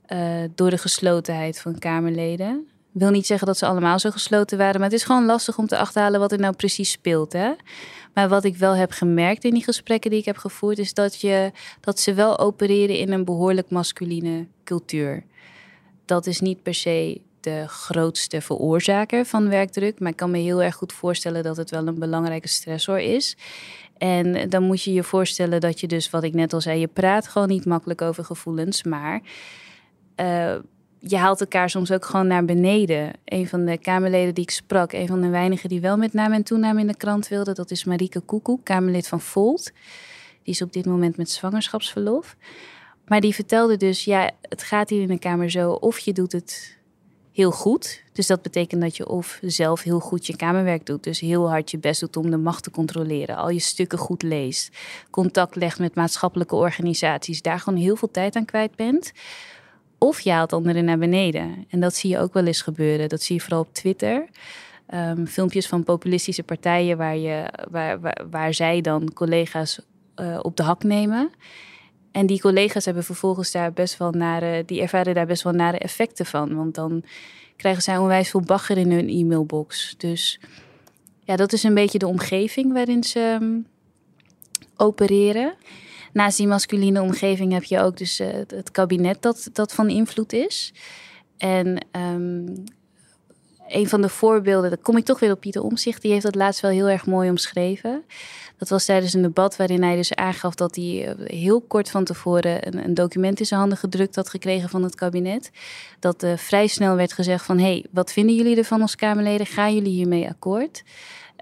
Uh, 0.08 0.44
door 0.54 0.70
de 0.70 0.78
geslotenheid 0.78 1.60
van 1.60 1.78
Kamerleden 1.78 2.68
wil 2.98 3.10
niet 3.10 3.26
zeggen 3.26 3.46
dat 3.46 3.58
ze 3.58 3.66
allemaal 3.66 3.98
zo 3.98 4.10
gesloten 4.10 4.58
waren, 4.58 4.80
maar 4.80 4.90
het 4.90 4.98
is 4.98 5.04
gewoon 5.04 5.24
lastig 5.24 5.58
om 5.58 5.66
te 5.66 5.78
achterhalen 5.78 6.20
wat 6.20 6.32
er 6.32 6.38
nou 6.38 6.54
precies 6.54 6.90
speelt. 6.90 7.32
Hè? 7.32 7.52
Maar 8.14 8.28
wat 8.28 8.44
ik 8.44 8.56
wel 8.56 8.74
heb 8.74 8.90
gemerkt 8.90 9.44
in 9.44 9.54
die 9.54 9.64
gesprekken 9.64 10.10
die 10.10 10.18
ik 10.18 10.24
heb 10.24 10.36
gevoerd, 10.36 10.78
is 10.78 10.94
dat, 10.94 11.20
je, 11.20 11.52
dat 11.80 12.00
ze 12.00 12.14
wel 12.14 12.38
opereren 12.38 12.98
in 12.98 13.12
een 13.12 13.24
behoorlijk 13.24 13.70
masculine 13.70 14.46
cultuur. 14.64 15.24
Dat 16.04 16.26
is 16.26 16.40
niet 16.40 16.62
per 16.62 16.74
se 16.74 17.20
de 17.40 17.64
grootste 17.68 18.40
veroorzaker 18.40 19.24
van 19.24 19.48
werkdruk, 19.48 20.00
maar 20.00 20.10
ik 20.10 20.16
kan 20.16 20.30
me 20.30 20.38
heel 20.38 20.62
erg 20.62 20.74
goed 20.74 20.92
voorstellen 20.92 21.42
dat 21.42 21.56
het 21.56 21.70
wel 21.70 21.86
een 21.86 21.98
belangrijke 21.98 22.48
stressor 22.48 22.98
is. 22.98 23.36
En 23.98 24.48
dan 24.48 24.62
moet 24.62 24.82
je 24.82 24.92
je 24.92 25.02
voorstellen 25.02 25.60
dat 25.60 25.80
je 25.80 25.86
dus, 25.86 26.10
wat 26.10 26.22
ik 26.22 26.34
net 26.34 26.52
al 26.52 26.60
zei, 26.60 26.80
je 26.80 26.86
praat 26.86 27.28
gewoon 27.28 27.48
niet 27.48 27.64
makkelijk 27.64 28.02
over 28.02 28.24
gevoelens, 28.24 28.82
maar. 28.82 29.20
Uh, 30.16 30.54
je 30.98 31.16
haalt 31.16 31.40
elkaar 31.40 31.70
soms 31.70 31.92
ook 31.92 32.04
gewoon 32.04 32.26
naar 32.26 32.44
beneden. 32.44 33.12
Een 33.24 33.48
van 33.48 33.64
de 33.64 33.78
Kamerleden 33.78 34.34
die 34.34 34.44
ik 34.44 34.50
sprak, 34.50 34.92
een 34.92 35.06
van 35.06 35.20
de 35.20 35.28
weinigen 35.28 35.68
die 35.68 35.80
wel 35.80 35.96
met 35.96 36.12
naam 36.12 36.32
en 36.32 36.42
toenaam 36.42 36.78
in 36.78 36.86
de 36.86 36.96
krant 36.96 37.28
wilde, 37.28 37.52
dat 37.52 37.70
is 37.70 37.84
Marieke 37.84 38.20
Koekoek, 38.20 38.64
Kamerlid 38.64 39.08
van 39.08 39.20
Volt. 39.20 39.72
Die 40.42 40.54
is 40.54 40.62
op 40.62 40.72
dit 40.72 40.86
moment 40.86 41.16
met 41.16 41.30
zwangerschapsverlof. 41.30 42.36
Maar 43.06 43.20
die 43.20 43.34
vertelde 43.34 43.76
dus, 43.76 44.04
ja, 44.04 44.30
het 44.42 44.62
gaat 44.62 44.90
hier 44.90 45.02
in 45.02 45.08
de 45.08 45.18
Kamer 45.18 45.50
zo, 45.50 45.70
of 45.70 45.98
je 45.98 46.12
doet 46.12 46.32
het 46.32 46.78
heel 47.38 47.50
goed. 47.50 48.02
Dus 48.12 48.26
dat 48.26 48.42
betekent 48.42 48.80
dat 48.80 48.96
je 48.96 49.08
of 49.08 49.38
zelf 49.42 49.82
heel 49.82 50.00
goed 50.00 50.26
je 50.26 50.36
kamerwerk 50.36 50.86
doet. 50.86 51.04
Dus 51.04 51.20
heel 51.20 51.48
hard 51.48 51.70
je 51.70 51.78
best 51.78 52.00
doet 52.00 52.16
om 52.16 52.30
de 52.30 52.36
macht 52.36 52.62
te 52.62 52.70
controleren. 52.70 53.36
Al 53.36 53.50
je 53.50 53.58
stukken 53.58 53.98
goed 53.98 54.22
leest. 54.22 54.76
Contact 55.10 55.56
legt 55.56 55.78
met 55.78 55.94
maatschappelijke 55.94 56.54
organisaties. 56.54 57.42
Daar 57.42 57.60
gewoon 57.60 57.78
heel 57.78 57.96
veel 57.96 58.10
tijd 58.10 58.36
aan 58.36 58.44
kwijt 58.44 58.76
bent. 58.76 59.12
Of 59.98 60.20
je 60.20 60.30
haalt 60.30 60.52
anderen 60.52 60.84
naar 60.84 60.98
beneden. 60.98 61.64
En 61.68 61.80
dat 61.80 61.94
zie 61.94 62.10
je 62.10 62.18
ook 62.18 62.32
wel 62.32 62.46
eens 62.46 62.62
gebeuren. 62.62 63.08
Dat 63.08 63.22
zie 63.22 63.34
je 63.34 63.40
vooral 63.40 63.60
op 63.60 63.74
Twitter. 63.74 64.28
Um, 64.94 65.26
filmpjes 65.26 65.66
van 65.66 65.84
populistische 65.84 66.42
partijen 66.42 66.96
waar, 66.96 67.16
je, 67.16 67.44
waar, 67.70 68.00
waar, 68.00 68.24
waar 68.30 68.54
zij 68.54 68.80
dan 68.80 69.12
collega's 69.12 69.80
uh, 70.16 70.38
op 70.42 70.56
de 70.56 70.62
hak 70.62 70.82
nemen. 70.82 71.30
en 72.12 72.26
die 72.26 72.40
collega's 72.40 72.84
hebben 72.84 73.04
vervolgens 73.04 73.52
daar 73.52 73.72
best 73.72 73.96
wel 73.96 74.10
nare, 74.10 74.62
die 74.66 74.80
ervaren 74.80 75.14
daar 75.14 75.26
best 75.26 75.42
wel 75.42 75.52
nare 75.52 75.78
effecten 75.78 76.26
van. 76.26 76.54
Want 76.54 76.74
dan 76.74 77.04
krijgen 77.56 77.82
zij 77.82 77.96
onwijs 77.96 78.30
veel 78.30 78.40
bagger 78.40 78.76
in 78.76 78.92
hun 78.92 79.08
e-mailbox. 79.08 79.94
Dus 79.98 80.40
ja, 81.24 81.36
dat 81.36 81.52
is 81.52 81.62
een 81.62 81.74
beetje 81.74 81.98
de 81.98 82.06
omgeving 82.06 82.72
waarin 82.72 83.04
ze 83.04 83.38
ehm, 83.40 83.58
opereren. 84.76 85.54
Naast 86.18 86.36
die 86.36 86.46
masculine 86.46 87.02
omgeving 87.02 87.52
heb 87.52 87.64
je 87.64 87.80
ook 87.80 87.96
dus 87.96 88.20
uh, 88.20 88.28
het 88.46 88.70
kabinet 88.70 89.22
dat, 89.22 89.48
dat 89.52 89.74
van 89.74 89.88
invloed 89.88 90.32
is. 90.32 90.72
En 91.36 91.86
um, 91.92 92.64
een 93.68 93.88
van 93.88 94.00
de 94.00 94.08
voorbeelden, 94.08 94.70
dan 94.70 94.82
kom 94.82 94.96
ik 94.96 95.04
toch 95.04 95.20
weer 95.20 95.32
op 95.32 95.40
Pieter 95.40 95.62
Omzicht, 95.62 96.02
die 96.02 96.10
heeft 96.12 96.22
dat 96.22 96.34
laatst 96.34 96.60
wel 96.60 96.70
heel 96.70 96.88
erg 96.88 97.06
mooi 97.06 97.30
omschreven. 97.30 98.04
Dat 98.56 98.68
was 98.68 98.84
tijdens 98.84 99.14
een 99.14 99.22
debat 99.22 99.56
waarin 99.56 99.82
hij 99.82 99.96
dus 99.96 100.14
aangaf 100.14 100.54
dat 100.54 100.76
hij 100.76 101.06
eh, 101.06 101.38
heel 101.38 101.60
kort 101.60 101.90
van 101.90 102.04
tevoren 102.04 102.66
een, 102.66 102.84
een 102.84 102.94
document 102.94 103.40
in 103.40 103.46
zijn 103.46 103.60
handen 103.60 103.78
gedrukt 103.78 104.16
had 104.16 104.28
gekregen 104.28 104.68
van 104.68 104.82
het 104.82 104.94
kabinet. 104.94 105.50
Dat 105.98 106.22
uh, 106.22 106.36
vrij 106.36 106.66
snel 106.66 106.96
werd 106.96 107.12
gezegd 107.12 107.44
van, 107.44 107.58
hé, 107.58 107.64
hey, 107.64 107.84
wat 107.90 108.12
vinden 108.12 108.34
jullie 108.34 108.56
ervan 108.56 108.82
als 108.82 108.96
Kamerleden? 108.96 109.46
Gaan 109.46 109.74
jullie 109.74 109.92
hiermee 109.92 110.28
akkoord? 110.28 110.82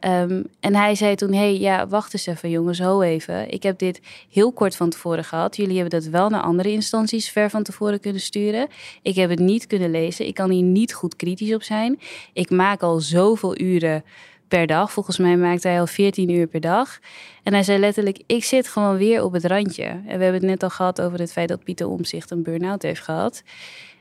Um, 0.05 0.47
en 0.61 0.75
hij 0.75 0.95
zei 0.95 1.15
toen: 1.15 1.33
Hé, 1.33 1.39
hey, 1.39 1.59
ja, 1.59 1.87
wacht 1.87 2.13
eens 2.13 2.27
even, 2.27 2.51
jongens, 2.51 2.81
ho 2.81 3.01
even. 3.01 3.51
Ik 3.51 3.63
heb 3.63 3.79
dit 3.79 4.01
heel 4.31 4.53
kort 4.53 4.77
van 4.77 4.91
tevoren 4.91 5.25
gehad. 5.25 5.57
Jullie 5.57 5.79
hebben 5.81 6.01
dat 6.01 6.11
wel 6.11 6.29
naar 6.29 6.43
andere 6.43 6.73
instanties 6.73 7.31
ver 7.31 7.51
van 7.51 7.63
tevoren 7.63 8.01
kunnen 8.01 8.21
sturen. 8.21 8.69
Ik 9.03 9.15
heb 9.15 9.31
het 9.31 9.39
niet 9.39 9.67
kunnen 9.67 9.91
lezen. 9.91 10.27
Ik 10.27 10.35
kan 10.35 10.51
hier 10.51 10.63
niet 10.63 10.95
goed 10.95 11.17
kritisch 11.17 11.55
op 11.55 11.63
zijn. 11.63 12.01
Ik 12.33 12.51
maak 12.51 12.83
al 12.83 13.01
zoveel 13.01 13.61
uren 13.61 14.05
per 14.49 14.67
dag. 14.67 14.93
Volgens 14.93 15.19
mij 15.19 15.37
maakt 15.37 15.63
hij 15.63 15.81
al 15.81 15.87
14 15.87 16.31
uur 16.31 16.47
per 16.47 16.61
dag. 16.61 16.99
En 17.43 17.53
hij 17.53 17.63
zei 17.63 17.79
letterlijk: 17.79 18.23
Ik 18.27 18.45
zit 18.45 18.69
gewoon 18.69 18.97
weer 18.97 19.23
op 19.23 19.33
het 19.33 19.45
randje. 19.45 19.85
En 19.85 20.03
we 20.05 20.11
hebben 20.11 20.33
het 20.33 20.43
net 20.43 20.63
al 20.63 20.71
gehad 20.71 21.01
over 21.01 21.19
het 21.19 21.33
feit 21.33 21.49
dat 21.49 21.65
Pieter 21.65 21.89
Omzicht 21.89 22.31
een 22.31 22.43
burn-out 22.43 22.83
heeft 22.83 23.03
gehad. 23.03 23.43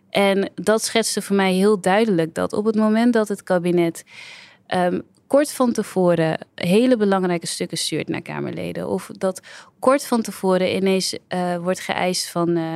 En 0.10 0.52
dat 0.56 0.84
schetste 0.84 1.22
voor 1.22 1.36
mij 1.36 1.54
heel 1.54 1.82
duidelijk 1.82 2.34
dat 2.34 2.54
op 2.54 2.66
het 2.66 2.75
moment 2.75 3.14
dat 3.14 3.28
het 3.28 3.44
kabinet. 3.44 4.04
Um, 4.68 5.04
kort 5.36 5.51
van 5.51 5.72
tevoren 5.72 6.38
hele 6.56 6.98
belangrijke 6.98 7.48
stukken 7.48 7.77
stuurt 7.77 8.08
naar 8.08 8.22
Kamerleden. 8.22 8.88
Of 8.89 9.10
dat 9.18 9.42
kort 9.80 10.06
van 10.06 10.22
tevoren 10.22 10.75
ineens 10.75 11.18
uh, 11.30 11.58
wordt 11.58 11.80
geëist 11.80 12.30
van. 12.30 12.50
Uh, 12.50 12.75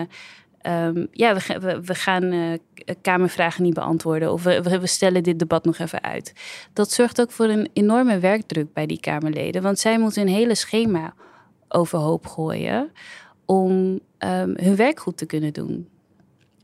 um, 0.86 1.08
ja, 1.12 1.34
we, 1.36 1.60
we, 1.60 1.82
we 1.82 1.96
gaan 1.96 2.24
uh, 2.24 2.58
Kamervragen 3.02 3.64
niet 3.64 3.74
beantwoorden. 3.74 4.32
Of 4.32 4.44
we, 4.44 4.80
we 4.80 4.88
stellen 4.88 5.24
dit 5.24 5.40
debat 5.40 5.66
nog 5.66 5.78
even 5.78 6.04
uit. 6.04 6.34
Dat 6.74 6.92
zorgt 6.92 7.22
ook 7.22 7.32
voor 7.32 7.46
een 7.46 7.70
enorme 7.74 8.20
werkdruk 8.20 8.74
bij 8.74 8.86
die 8.86 9.00
Kamerleden. 9.00 9.62
Want 9.62 9.80
zij 9.80 10.00
moeten 10.00 10.22
een 10.22 10.28
hele 10.28 10.56
schema 10.56 11.14
overhoop 11.68 12.26
gooien. 12.26 12.92
om 13.46 13.72
um, 13.72 14.54
hun 14.56 14.76
werk 14.76 15.00
goed 15.00 15.18
te 15.18 15.26
kunnen 15.26 15.54
doen. 15.54 15.88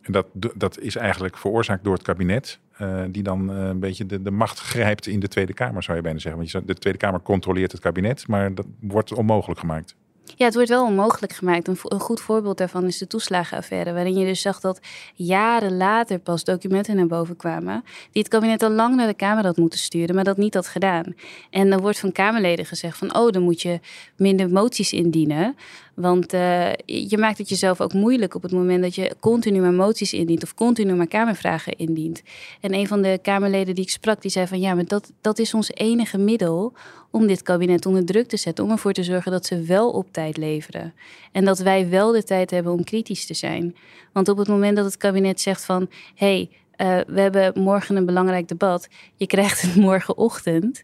En 0.06 0.12
dat, 0.12 0.26
dat 0.56 0.80
is 0.80 0.96
eigenlijk 0.96 1.38
veroorzaakt 1.38 1.84
door 1.84 1.94
het 1.94 2.04
kabinet. 2.04 2.60
Uh, 2.82 3.04
die 3.10 3.24
dan 3.24 3.52
uh, 3.52 3.68
een 3.68 3.80
beetje 3.80 4.06
de, 4.06 4.32
macht 4.32 4.60
grijpt 4.60 5.08
in 5.08 5.20
de 5.20 5.28
Tweede 5.28 5.54
Kamer, 5.54 5.84
zou 5.84 5.98
je 5.98 6.04
bijna 6.04 6.20
zeggen. 6.20 6.42
Want 6.42 6.52
je, 6.52 6.66
de 6.66 6.74
Tweede 6.74 7.00
Kamer 7.00 7.22
controleert 7.22 7.72
het 7.72 7.82
kabinet, 7.82 8.28
maar 8.28 8.56
dat 8.56 8.66
wordt 8.80 9.14
onmogelijk 9.14 9.60
gemaakt. 9.60 9.96
Ja, 10.36 10.46
het 10.46 10.54
wordt 10.54 10.70
wel 10.70 10.86
onmogelijk 10.86 11.34
gemaakt. 11.34 11.68
Een, 11.68 11.78
een, 11.84 12.00
goed 12.00 12.22
voorbeeld 12.22 12.58
daarvan 12.58 12.86
is 12.86 12.98
de 12.98 13.08
toeslagenaffaire, 13.08 13.94
waarin 13.94 14.18
je 14.18 14.26
dus 14.26 14.42
zag 14.42 14.60
dat 14.60 14.80
jaren 15.14 15.78
later 15.78 16.20
pas 16.20 16.44
documenten 16.44 16.96
naar 16.96 17.08
boven 17.08 17.36
kwamen 17.36 17.84
die 18.12 18.22
het 18.22 18.32
kabinet 18.32 18.64
al 18.64 18.70
lang 18.70 18.96
naar 18.96 19.08
de 19.08 19.14
Kamer 19.14 19.46
had 19.46 19.58
moeten 19.58 19.80
sturen, 19.80 20.16
maar 20.16 20.24
dat 20.24 20.38
niet 20.38 20.54
had 20.54 20.68
gedaan. 20.68 21.16
En 21.50 21.70
dan 21.70 21.82
wordt 21.82 22.00
van 22.00 22.12
Kamerleden 22.12 22.66
gezegd 22.66 22.98
van, 22.98 23.16
oh, 23.16 23.32
dan 23.32 23.42
moet 23.42 23.62
je 23.62 23.80
minder 24.18 24.50
moties 24.50 24.94
indienen, 24.94 25.56
want 25.96 26.34
uh, 26.34 26.72
je 26.86 27.18
maakt 27.18 27.38
het 27.38 27.50
jezelf 27.50 27.82
ook 27.82 27.94
moeilijk 27.94 28.36
op 28.36 28.42
het 28.42 28.52
moment 28.52 28.82
dat 28.82 28.96
je 28.96 29.16
continu 29.20 29.60
maar 29.62 29.74
moties 29.74 30.14
indient 30.14 30.44
of 30.44 30.54
continu 30.54 30.94
maar 30.94 31.08
Kamervragen 31.08 31.78
indient. 31.78 32.22
En 32.62 32.74
een 32.74 32.88
van 32.88 33.02
de 33.02 33.20
Kamerleden 33.22 33.76
die 33.76 33.84
ik 33.84 33.90
sprak, 33.90 34.22
die 34.22 34.32
zei 34.32 34.48
van 34.48 34.60
ja, 34.60 34.74
maar 34.74 34.86
dat, 34.86 35.12
dat 35.22 35.40
is 35.40 35.54
ons 35.54 35.72
enige 35.74 36.18
middel 36.18 36.74
om 37.12 37.28
dit 37.28 37.42
kabinet 37.42 37.86
onder 37.86 38.06
druk 38.06 38.28
te 38.28 38.38
zetten. 38.38 38.64
Om 38.64 38.72
ervoor 38.72 38.94
te 38.94 39.04
zorgen 39.04 39.32
dat 39.32 39.46
ze 39.46 39.62
wel 39.62 39.90
op 39.90 40.08
tijd 40.12 40.38
leveren. 40.38 40.94
En 41.32 41.46
dat 41.46 41.60
wij 41.60 41.90
wel 41.90 42.12
de 42.12 42.24
tijd 42.24 42.52
hebben 42.52 42.74
om 42.74 42.84
kritisch 42.84 43.26
te 43.26 43.34
zijn. 43.34 43.76
Want 44.12 44.30
op 44.30 44.38
het 44.38 44.48
moment 44.48 44.76
dat 44.76 44.86
het 44.86 44.98
kabinet 44.98 45.42
zegt 45.42 45.66
van 45.66 45.90
hé, 46.16 46.28
hey, 46.28 46.50
uh, 46.78 47.14
we 47.14 47.22
hebben 47.22 47.62
morgen 47.62 47.96
een 47.96 48.06
belangrijk 48.06 48.48
debat, 48.48 48.88
je 49.16 49.28
krijgt 49.28 49.62
het 49.62 49.76
morgenochtend 49.90 50.84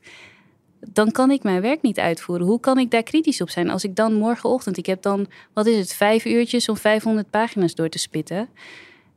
dan 0.90 1.12
kan 1.12 1.32
ik 1.32 1.44
mijn 1.44 1.62
werk 1.62 1.82
niet 1.82 2.00
uitvoeren. 2.00 2.46
Hoe 2.46 2.60
kan 2.60 2.78
ik 2.78 2.92
daar 2.92 3.04
kritisch 3.04 3.42
op 3.42 3.50
zijn 3.50 3.70
als 3.70 3.84
ik 3.84 3.96
dan 3.96 4.14
morgenochtend, 4.14 4.78
ik 4.78 4.86
heb 4.86 5.02
dan, 5.02 5.28
wat 5.54 5.66
is 5.66 5.78
het, 5.78 5.94
vijf 5.94 6.26
uurtjes 6.26 6.70
om 6.70 6.78
500 6.78 7.30
pagina's 7.30 7.76
door 7.76 7.90
te 7.90 8.00
spitten? 8.00 8.50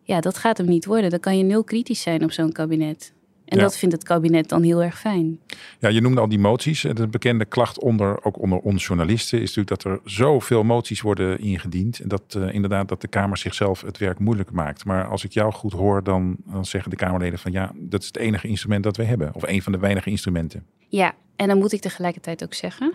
Ja, 0.02 0.20
dat 0.20 0.38
gaat 0.38 0.58
hem 0.58 0.68
niet 0.68 0.84
worden. 0.84 1.10
Dan 1.10 1.20
kan 1.20 1.38
je 1.38 1.44
nul 1.44 1.64
kritisch 1.64 2.02
zijn 2.02 2.24
op 2.24 2.32
zo'n 2.32 2.52
kabinet. 2.52 3.13
En 3.44 3.58
dat 3.58 3.76
vindt 3.76 3.94
het 3.94 4.04
kabinet 4.04 4.48
dan 4.48 4.62
heel 4.62 4.82
erg 4.82 4.98
fijn. 4.98 5.38
Ja, 5.78 5.88
je 5.88 6.00
noemde 6.00 6.20
al 6.20 6.28
die 6.28 6.38
moties. 6.38 6.80
De 6.80 7.08
bekende 7.08 7.44
klacht 7.44 7.78
onder, 7.78 8.24
ook 8.24 8.40
onder 8.40 8.58
ons 8.58 8.86
journalisten, 8.86 9.40
is 9.40 9.54
natuurlijk 9.54 9.82
dat 9.82 9.92
er 9.92 10.00
zoveel 10.04 10.62
moties 10.62 11.00
worden 11.00 11.38
ingediend. 11.38 11.98
En 11.98 12.08
dat 12.08 12.34
uh, 12.36 12.54
inderdaad 12.54 12.88
dat 12.88 13.00
de 13.00 13.08
Kamer 13.08 13.36
zichzelf 13.36 13.80
het 13.80 13.98
werk 13.98 14.18
moeilijk 14.18 14.50
maakt. 14.50 14.84
Maar 14.84 15.06
als 15.06 15.24
ik 15.24 15.32
jou 15.32 15.52
goed 15.52 15.72
hoor, 15.72 16.02
dan, 16.02 16.36
dan 16.46 16.64
zeggen 16.64 16.90
de 16.90 16.96
Kamerleden 16.96 17.38
van 17.38 17.52
ja, 17.52 17.72
dat 17.74 18.00
is 18.00 18.06
het 18.06 18.16
enige 18.16 18.48
instrument 18.48 18.82
dat 18.82 18.96
we 18.96 19.04
hebben. 19.04 19.34
Of 19.34 19.42
een 19.42 19.62
van 19.62 19.72
de 19.72 19.78
weinige 19.78 20.10
instrumenten. 20.10 20.66
Ja, 20.88 21.14
en 21.36 21.48
dan 21.48 21.58
moet 21.58 21.72
ik 21.72 21.80
tegelijkertijd 21.80 22.44
ook 22.44 22.54
zeggen, 22.54 22.92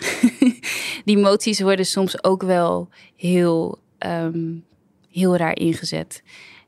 die 1.05 1.17
moties 1.17 1.59
worden 1.59 1.85
soms 1.85 2.23
ook 2.23 2.43
wel 2.43 2.89
heel, 3.15 3.79
um, 3.99 4.63
heel 5.11 5.37
raar 5.37 5.55
ingezet. 5.55 6.23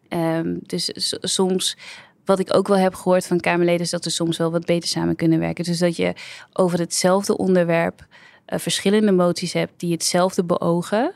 Um, 0.10 0.60
dus 0.62 0.92
soms 1.22 1.78
wat 2.32 2.40
ik 2.40 2.56
ook 2.56 2.68
wel 2.68 2.78
heb 2.78 2.96
gehoord 2.96 3.28
van 3.28 3.40
Kamerleden 3.40 3.82
is 3.82 3.90
dat 3.90 4.04
ze 4.04 4.10
soms 4.10 4.38
wel 4.38 4.52
wat 4.52 4.66
beter 4.66 4.90
samen 4.90 5.16
kunnen 5.16 5.40
werken. 5.40 5.64
Dus 5.64 5.80
dat 5.80 5.96
je 5.96 6.14
over 6.54 6.80
hetzelfde 6.80 7.38
onderwerp 7.38 8.06
uh, 8.48 8.60
verschillende 8.60 9.12
moties 9.12 9.54
hebt 9.54 9.72
die 9.78 9.92
hetzelfde 9.92 10.44
beogen. 10.44 11.14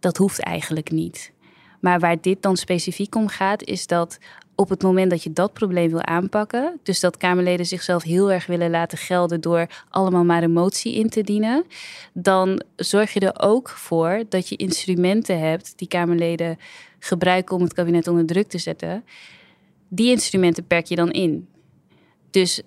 Dat 0.00 0.16
hoeft 0.16 0.40
eigenlijk 0.40 0.90
niet. 0.90 1.32
Maar 1.80 2.00
waar 2.00 2.20
dit 2.20 2.42
dan 2.42 2.56
specifiek 2.56 3.14
om 3.14 3.28
gaat, 3.28 3.64
is 3.64 3.86
dat 3.86 4.18
op 4.54 4.68
het 4.68 4.82
moment 4.82 5.10
dat 5.10 5.22
je 5.22 5.32
dat 5.32 5.52
probleem 5.52 5.90
wil 5.90 6.04
aanpakken, 6.04 6.80
dus 6.82 7.00
dat 7.00 7.16
Kamerleden 7.16 7.66
zichzelf 7.66 8.02
heel 8.02 8.32
erg 8.32 8.46
willen 8.46 8.70
laten 8.70 8.98
gelden 8.98 9.40
door 9.40 9.66
allemaal 9.90 10.24
maar 10.24 10.42
een 10.42 10.52
motie 10.52 10.94
in 10.94 11.08
te 11.08 11.22
dienen, 11.22 11.64
dan 12.12 12.62
zorg 12.76 13.12
je 13.12 13.20
er 13.20 13.40
ook 13.40 13.68
voor 13.68 14.22
dat 14.28 14.48
je 14.48 14.56
instrumenten 14.56 15.38
hebt 15.38 15.72
die 15.76 15.88
Kamerleden 15.88 16.58
gebruiken 16.98 17.56
om 17.56 17.62
het 17.62 17.74
kabinet 17.74 18.08
onder 18.08 18.26
druk 18.26 18.48
te 18.48 18.58
zetten 18.58 19.04
die 19.94 20.10
instrumenten 20.10 20.66
perk 20.66 20.86
je 20.86 20.96
dan 20.96 21.10
in. 21.10 21.48
Dus 22.30 22.62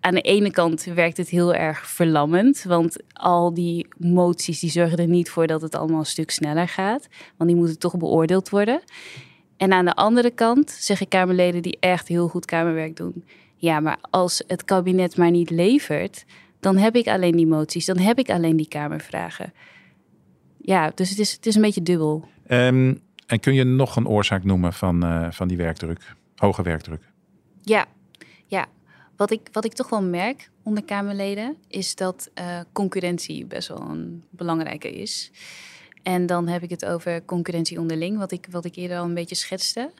aan 0.00 0.14
de 0.14 0.20
ene 0.20 0.50
kant 0.50 0.84
werkt 0.84 1.16
het 1.16 1.28
heel 1.28 1.54
erg 1.54 1.90
verlammend, 1.90 2.62
want 2.62 2.96
al 3.12 3.54
die 3.54 3.86
moties 3.96 4.60
die 4.60 4.70
zorgen 4.70 4.98
er 4.98 5.08
niet 5.08 5.30
voor 5.30 5.46
dat 5.46 5.62
het 5.62 5.74
allemaal 5.74 5.98
een 5.98 6.06
stuk 6.06 6.30
sneller 6.30 6.68
gaat, 6.68 7.08
want 7.36 7.50
die 7.50 7.58
moeten 7.58 7.78
toch 7.78 7.96
beoordeeld 7.96 8.48
worden. 8.48 8.80
En 9.56 9.72
aan 9.72 9.84
de 9.84 9.94
andere 9.94 10.30
kant 10.30 10.70
zeggen 10.70 11.08
Kamerleden 11.08 11.62
die 11.62 11.76
echt 11.80 12.08
heel 12.08 12.28
goed 12.28 12.44
Kamerwerk 12.44 12.96
doen, 12.96 13.24
ja, 13.56 13.80
maar 13.80 13.98
als 14.10 14.42
het 14.46 14.64
kabinet 14.64 15.16
maar 15.16 15.30
niet 15.30 15.50
levert, 15.50 16.24
dan 16.60 16.76
heb 16.76 16.96
ik 16.96 17.06
alleen 17.06 17.36
die 17.36 17.46
moties, 17.46 17.86
dan 17.86 17.98
heb 17.98 18.18
ik 18.18 18.30
alleen 18.30 18.56
die 18.56 18.68
Kamervragen. 18.68 19.52
Ja, 20.60 20.92
dus 20.94 21.10
het 21.10 21.18
is, 21.18 21.32
het 21.32 21.46
is 21.46 21.54
een 21.54 21.62
beetje 21.62 21.82
dubbel. 21.82 22.28
Um, 22.48 23.00
en 23.26 23.40
kun 23.40 23.54
je 23.54 23.64
nog 23.64 23.96
een 23.96 24.08
oorzaak 24.08 24.44
noemen 24.44 24.72
van, 24.72 25.04
uh, 25.04 25.30
van 25.30 25.48
die 25.48 25.56
werkdruk? 25.56 26.16
Hoge 26.38 26.62
werkdruk. 26.62 27.02
Ja, 27.62 27.86
ja. 28.46 28.66
Wat 29.16 29.30
ik, 29.30 29.48
wat 29.52 29.64
ik 29.64 29.72
toch 29.72 29.88
wel 29.88 30.02
merk 30.02 30.50
onder 30.62 30.84
Kamerleden 30.84 31.56
is 31.68 31.94
dat 31.94 32.30
uh, 32.34 32.60
concurrentie 32.72 33.46
best 33.46 33.68
wel 33.68 33.80
een 33.80 34.24
belangrijke 34.30 34.90
is. 34.90 35.30
En 36.02 36.26
dan 36.26 36.48
heb 36.48 36.62
ik 36.62 36.70
het 36.70 36.84
over 36.84 37.24
concurrentie 37.24 37.80
onderling, 37.80 38.18
wat 38.18 38.32
ik, 38.32 38.46
wat 38.50 38.64
ik 38.64 38.76
eerder 38.76 38.98
al 38.98 39.04
een 39.04 39.14
beetje 39.14 39.34
schetste. 39.34 39.90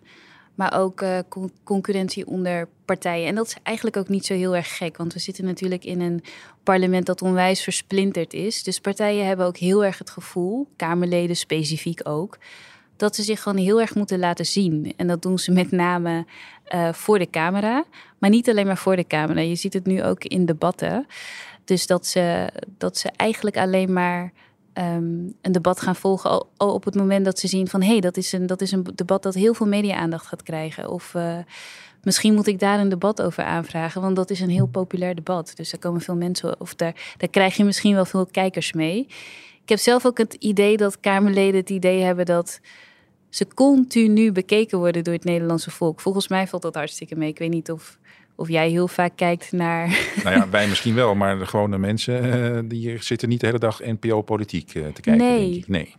Maar 0.54 0.78
ook 0.78 1.00
uh, 1.00 1.18
concurrentie 1.64 2.26
onder 2.26 2.68
partijen. 2.84 3.26
En 3.26 3.34
dat 3.34 3.46
is 3.46 3.56
eigenlijk 3.62 3.96
ook 3.96 4.08
niet 4.08 4.26
zo 4.26 4.34
heel 4.34 4.56
erg 4.56 4.76
gek, 4.76 4.96
want 4.96 5.12
we 5.12 5.18
zitten 5.18 5.44
natuurlijk 5.44 5.84
in 5.84 6.00
een 6.00 6.22
parlement 6.62 7.06
dat 7.06 7.22
onwijs 7.22 7.62
versplinterd 7.62 8.32
is. 8.32 8.62
Dus 8.62 8.80
partijen 8.80 9.26
hebben 9.26 9.46
ook 9.46 9.56
heel 9.56 9.84
erg 9.84 9.98
het 9.98 10.10
gevoel, 10.10 10.68
Kamerleden 10.76 11.36
specifiek 11.36 12.00
ook, 12.08 12.38
dat 12.98 13.16
ze 13.16 13.22
zich 13.22 13.42
gewoon 13.42 13.58
heel 13.58 13.80
erg 13.80 13.94
moeten 13.94 14.18
laten 14.18 14.46
zien. 14.46 14.92
En 14.96 15.06
dat 15.06 15.22
doen 15.22 15.38
ze 15.38 15.52
met 15.52 15.70
name 15.70 16.26
uh, 16.74 16.92
voor 16.92 17.18
de 17.18 17.30
camera, 17.30 17.84
maar 18.18 18.30
niet 18.30 18.48
alleen 18.48 18.66
maar 18.66 18.78
voor 18.78 18.96
de 18.96 19.06
camera. 19.06 19.40
Je 19.40 19.54
ziet 19.54 19.72
het 19.72 19.86
nu 19.86 20.04
ook 20.04 20.24
in 20.24 20.46
debatten. 20.46 21.06
Dus 21.64 21.86
dat 21.86 22.06
ze, 22.06 22.48
dat 22.78 22.96
ze 22.96 23.10
eigenlijk 23.16 23.56
alleen 23.56 23.92
maar 23.92 24.32
um, 24.74 25.34
een 25.42 25.52
debat 25.52 25.80
gaan 25.80 25.96
volgen 25.96 26.30
al, 26.56 26.74
op 26.74 26.84
het 26.84 26.94
moment 26.94 27.24
dat 27.24 27.38
ze 27.38 27.48
zien 27.48 27.68
van 27.68 27.82
hé, 27.82 27.88
hey, 27.88 28.00
dat, 28.00 28.16
is 28.16 28.32
een, 28.32 28.46
dat 28.46 28.60
is 28.60 28.72
een 28.72 28.86
debat 28.94 29.22
dat 29.22 29.34
heel 29.34 29.54
veel 29.54 29.66
media-aandacht 29.66 30.26
gaat 30.26 30.42
krijgen. 30.42 30.90
Of 30.90 31.14
uh, 31.14 31.38
misschien 32.02 32.34
moet 32.34 32.46
ik 32.46 32.58
daar 32.58 32.80
een 32.80 32.88
debat 32.88 33.22
over 33.22 33.44
aanvragen, 33.44 34.00
want 34.00 34.16
dat 34.16 34.30
is 34.30 34.40
een 34.40 34.50
heel 34.50 34.66
populair 34.66 35.14
debat. 35.14 35.52
Dus 35.54 35.70
daar 35.70 35.80
komen 35.80 36.00
veel 36.00 36.16
mensen, 36.16 36.60
of 36.60 36.74
daar, 36.74 37.14
daar 37.16 37.28
krijg 37.28 37.56
je 37.56 37.64
misschien 37.64 37.94
wel 37.94 38.04
veel 38.04 38.26
kijkers 38.26 38.72
mee 38.72 39.06
ik 39.68 39.74
heb 39.74 39.82
zelf 39.82 40.06
ook 40.06 40.18
het 40.18 40.34
idee 40.34 40.76
dat 40.76 41.00
Kamerleden 41.00 41.60
het 41.60 41.70
idee 41.70 42.02
hebben 42.02 42.26
dat 42.26 42.60
ze 43.28 43.46
continu 43.54 44.32
bekeken 44.32 44.78
worden 44.78 45.04
door 45.04 45.14
het 45.14 45.24
Nederlandse 45.24 45.70
volk. 45.70 46.00
Volgens 46.00 46.28
mij 46.28 46.46
valt 46.46 46.62
dat 46.62 46.74
hartstikke 46.74 47.16
mee. 47.16 47.28
Ik 47.28 47.38
weet 47.38 47.50
niet 47.50 47.70
of, 47.70 47.98
of 48.34 48.48
jij 48.48 48.70
heel 48.70 48.88
vaak 48.88 49.12
kijkt 49.16 49.52
naar. 49.52 50.10
Nou 50.24 50.36
ja, 50.36 50.48
wij 50.48 50.68
misschien 50.68 50.94
wel, 50.94 51.14
maar 51.14 51.38
de 51.38 51.46
gewone 51.46 51.78
mensen 51.78 52.24
uh, 52.24 52.58
die 52.64 53.02
zitten 53.02 53.28
niet 53.28 53.40
de 53.40 53.46
hele 53.46 53.58
dag 53.58 53.80
NPO-politiek 53.80 54.74
uh, 54.74 54.86
te 54.86 55.00
kijken. 55.00 55.26
Nee. 55.26 55.50
Denk 55.50 55.54
ik. 55.54 55.68
nee. 55.68 55.94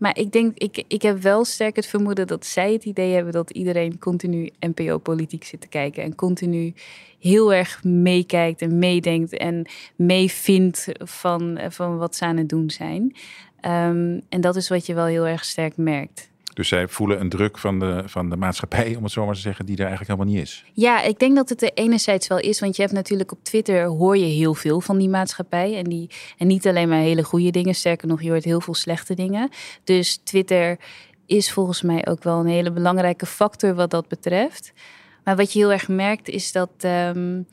Maar 0.00 0.18
ik 0.18 0.32
denk, 0.32 0.58
ik, 0.58 0.84
ik 0.88 1.02
heb 1.02 1.22
wel 1.22 1.44
sterk 1.44 1.76
het 1.76 1.86
vermoeden 1.86 2.26
dat 2.26 2.46
zij 2.46 2.72
het 2.72 2.84
idee 2.84 3.14
hebben 3.14 3.32
dat 3.32 3.50
iedereen 3.50 3.98
continu 3.98 4.50
NPO-politiek 4.60 5.44
zit 5.44 5.60
te 5.60 5.68
kijken. 5.68 6.02
En 6.02 6.14
continu 6.14 6.74
heel 7.18 7.54
erg 7.54 7.84
meekijkt 7.84 8.62
en 8.62 8.78
meedenkt 8.78 9.36
en 9.36 9.66
meevindt 9.96 10.86
van, 10.98 11.60
van 11.68 11.98
wat 11.98 12.16
ze 12.16 12.24
aan 12.24 12.36
het 12.36 12.48
doen 12.48 12.70
zijn. 12.70 13.02
Um, 13.64 14.20
en 14.28 14.40
dat 14.40 14.56
is 14.56 14.68
wat 14.68 14.86
je 14.86 14.94
wel 14.94 15.04
heel 15.04 15.26
erg 15.26 15.44
sterk 15.44 15.76
merkt. 15.76 16.29
Dus 16.60 16.68
zij 16.68 16.88
voelen 16.88 17.20
een 17.20 17.28
druk 17.28 17.58
van 17.58 17.78
de, 17.78 18.02
van 18.06 18.30
de 18.30 18.36
maatschappij, 18.36 18.94
om 18.96 19.02
het 19.02 19.12
zo 19.12 19.24
maar 19.24 19.34
te 19.34 19.40
zeggen, 19.40 19.66
die 19.66 19.76
er 19.76 19.86
eigenlijk 19.86 20.10
helemaal 20.10 20.34
niet 20.34 20.42
is. 20.42 20.64
Ja, 20.72 21.02
ik 21.02 21.18
denk 21.18 21.36
dat 21.36 21.48
het 21.48 21.62
er 21.62 21.70
enerzijds 21.74 22.26
wel 22.26 22.38
is. 22.38 22.60
Want 22.60 22.76
je 22.76 22.82
hebt 22.82 22.94
natuurlijk 22.94 23.32
op 23.32 23.44
Twitter 23.44 23.84
hoor 23.84 24.16
je 24.16 24.24
heel 24.24 24.54
veel 24.54 24.80
van 24.80 24.98
die 24.98 25.08
maatschappij. 25.08 25.76
En, 25.76 25.84
die, 25.84 26.10
en 26.38 26.46
niet 26.46 26.66
alleen 26.66 26.88
maar 26.88 26.98
hele 26.98 27.22
goede 27.22 27.50
dingen. 27.50 27.74
Sterker 27.74 28.08
nog, 28.08 28.22
je 28.22 28.30
hoort 28.30 28.44
heel 28.44 28.60
veel 28.60 28.74
slechte 28.74 29.14
dingen. 29.14 29.48
Dus 29.84 30.16
Twitter 30.16 30.78
is 31.26 31.52
volgens 31.52 31.82
mij 31.82 32.06
ook 32.06 32.22
wel 32.22 32.38
een 32.38 32.46
hele 32.46 32.72
belangrijke 32.72 33.26
factor 33.26 33.74
wat 33.74 33.90
dat 33.90 34.08
betreft. 34.08 34.72
Maar 35.24 35.36
wat 35.36 35.52
je 35.52 35.58
heel 35.58 35.72
erg 35.72 35.88
merkt 35.88 36.28
is 36.28 36.52
dat. 36.52 36.70
Um, 36.84 37.46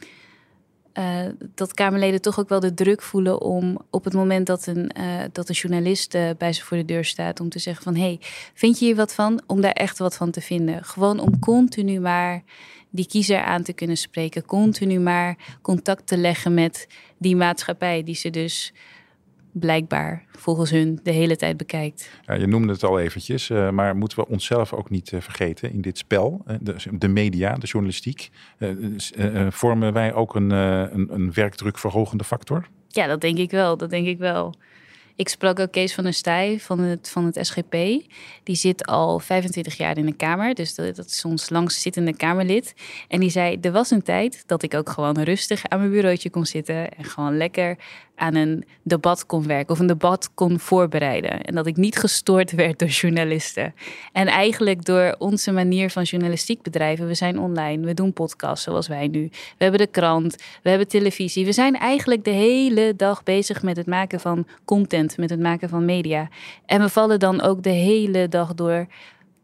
uh, 0.97 1.25
dat 1.55 1.73
Kamerleden 1.73 2.21
toch 2.21 2.39
ook 2.39 2.49
wel 2.49 2.59
de 2.59 2.73
druk 2.73 3.01
voelen 3.01 3.41
om 3.41 3.77
op 3.89 4.03
het 4.03 4.13
moment 4.13 4.47
dat 4.47 4.67
een, 4.67 4.91
uh, 4.97 5.03
dat 5.31 5.49
een 5.49 5.55
journalist 5.55 6.15
uh, 6.15 6.29
bij 6.37 6.53
ze 6.53 6.63
voor 6.63 6.77
de 6.77 6.85
deur 6.85 7.05
staat, 7.05 7.39
om 7.39 7.49
te 7.49 7.59
zeggen 7.59 7.83
van 7.83 7.95
hé, 7.95 8.01
hey, 8.01 8.19
vind 8.53 8.79
je 8.79 8.85
hier 8.85 8.95
wat 8.95 9.13
van? 9.13 9.41
Om 9.47 9.61
daar 9.61 9.71
echt 9.71 9.97
wat 9.97 10.15
van 10.15 10.31
te 10.31 10.41
vinden. 10.41 10.83
Gewoon 10.83 11.19
om 11.19 11.39
continu 11.39 11.99
maar 11.99 12.43
die 12.89 13.07
kiezer 13.07 13.41
aan 13.41 13.63
te 13.63 13.73
kunnen 13.73 13.97
spreken, 13.97 14.45
continu 14.45 14.99
maar 14.99 15.37
contact 15.61 16.07
te 16.07 16.17
leggen 16.17 16.53
met 16.53 16.87
die 17.17 17.35
maatschappij 17.35 18.03
die 18.03 18.15
ze 18.15 18.29
dus 18.29 18.73
blijkbaar 19.59 20.25
volgens 20.31 20.71
hun 20.71 20.99
de 21.03 21.11
hele 21.11 21.35
tijd 21.35 21.57
bekijkt. 21.57 22.09
Ja, 22.25 22.33
je 22.33 22.47
noemde 22.47 22.73
het 22.73 22.83
al 22.83 22.99
eventjes, 22.99 23.49
uh, 23.49 23.69
maar 23.69 23.95
moeten 23.95 24.19
we 24.19 24.27
onszelf 24.27 24.73
ook 24.73 24.89
niet 24.89 25.11
uh, 25.11 25.21
vergeten 25.21 25.71
in 25.71 25.81
dit 25.81 25.97
spel? 25.97 26.43
Uh, 26.47 26.55
de, 26.61 26.75
de, 26.91 27.07
media, 27.07 27.55
de 27.55 27.67
journalistiek. 27.67 28.29
vormen 29.49 29.93
wij 29.93 30.13
ook 30.13 30.35
een, 30.35 30.49
een, 30.49 31.13
een 31.13 31.33
werkdrukverhogende 31.33 32.23
factor? 32.23 32.67
Ja, 32.87 33.07
dat 33.07 33.21
denk 33.21 33.37
ik 33.37 33.51
wel. 33.51 33.77
Dat 33.77 33.89
denk 33.89 34.07
ik 34.07 34.17
wel. 34.17 34.53
Ik 35.17 35.29
sprak 35.29 35.59
ook 35.59 35.71
Kees 35.71 35.93
van 35.93 36.03
der 36.03 36.13
Staaij 36.13 36.59
van 36.59 36.79
het, 36.79 37.09
van 37.09 37.25
het 37.25 37.37
SGP. 37.41 37.73
Die 38.43 38.55
zit 38.55 38.85
al 38.85 39.19
25 39.19 39.77
jaar 39.77 39.97
in 39.97 40.05
de 40.05 40.13
Kamer. 40.13 40.53
Dus 40.53 40.75
dat, 40.75 40.95
dat 40.95 41.05
is 41.05 41.25
ons 41.25 41.49
langstzittende 41.49 42.15
Kamerlid. 42.15 42.73
En 43.07 43.19
die 43.19 43.29
zei, 43.29 43.57
er 43.61 43.71
was 43.71 43.91
een 43.91 44.03
tijd 44.03 44.43
dat 44.45 44.63
ik 44.63 44.73
ook 44.73 44.89
gewoon 44.89 45.21
rustig 45.21 45.67
aan 45.67 45.79
mijn 45.79 45.91
bureautje 45.91 46.29
kon 46.29 46.45
zitten. 46.45 46.91
En 46.91 47.03
gewoon 47.03 47.37
lekker 47.37 47.77
aan 48.17 48.35
een 48.35 48.65
debat 48.81 49.25
kon 49.25 49.47
werken 49.47 49.73
of 49.73 49.79
een 49.79 49.87
debat 49.87 50.29
kon 50.33 50.59
voorbereiden. 50.59 51.41
En 51.41 51.55
dat 51.55 51.67
ik 51.67 51.77
niet 51.77 51.97
gestoord 51.97 52.51
werd 52.51 52.79
door 52.79 52.87
journalisten. 52.87 53.73
En 54.11 54.27
eigenlijk 54.27 54.85
door 54.85 55.15
onze 55.17 55.51
manier 55.51 55.89
van 55.89 56.03
journalistiek 56.03 56.61
bedrijven. 56.61 57.07
We 57.07 57.13
zijn 57.13 57.39
online, 57.39 57.85
we 57.85 57.93
doen 57.93 58.13
podcasts 58.13 58.63
zoals 58.63 58.87
wij 58.87 59.07
nu. 59.07 59.29
We 59.31 59.63
hebben 59.63 59.79
de 59.79 59.87
krant, 59.87 60.35
we 60.63 60.69
hebben 60.69 60.87
televisie. 60.87 61.45
We 61.45 61.51
zijn 61.51 61.75
eigenlijk 61.75 62.23
de 62.23 62.31
hele 62.31 62.93
dag 62.95 63.23
bezig 63.23 63.63
met 63.63 63.77
het 63.77 63.87
maken 63.87 64.19
van 64.19 64.47
content, 64.65 65.17
met 65.17 65.29
het 65.29 65.39
maken 65.39 65.69
van 65.69 65.85
media. 65.85 66.29
En 66.65 66.81
we 66.81 66.89
vallen 66.89 67.19
dan 67.19 67.41
ook 67.41 67.63
de 67.63 67.69
hele 67.69 68.27
dag 68.27 68.53
door 68.53 68.87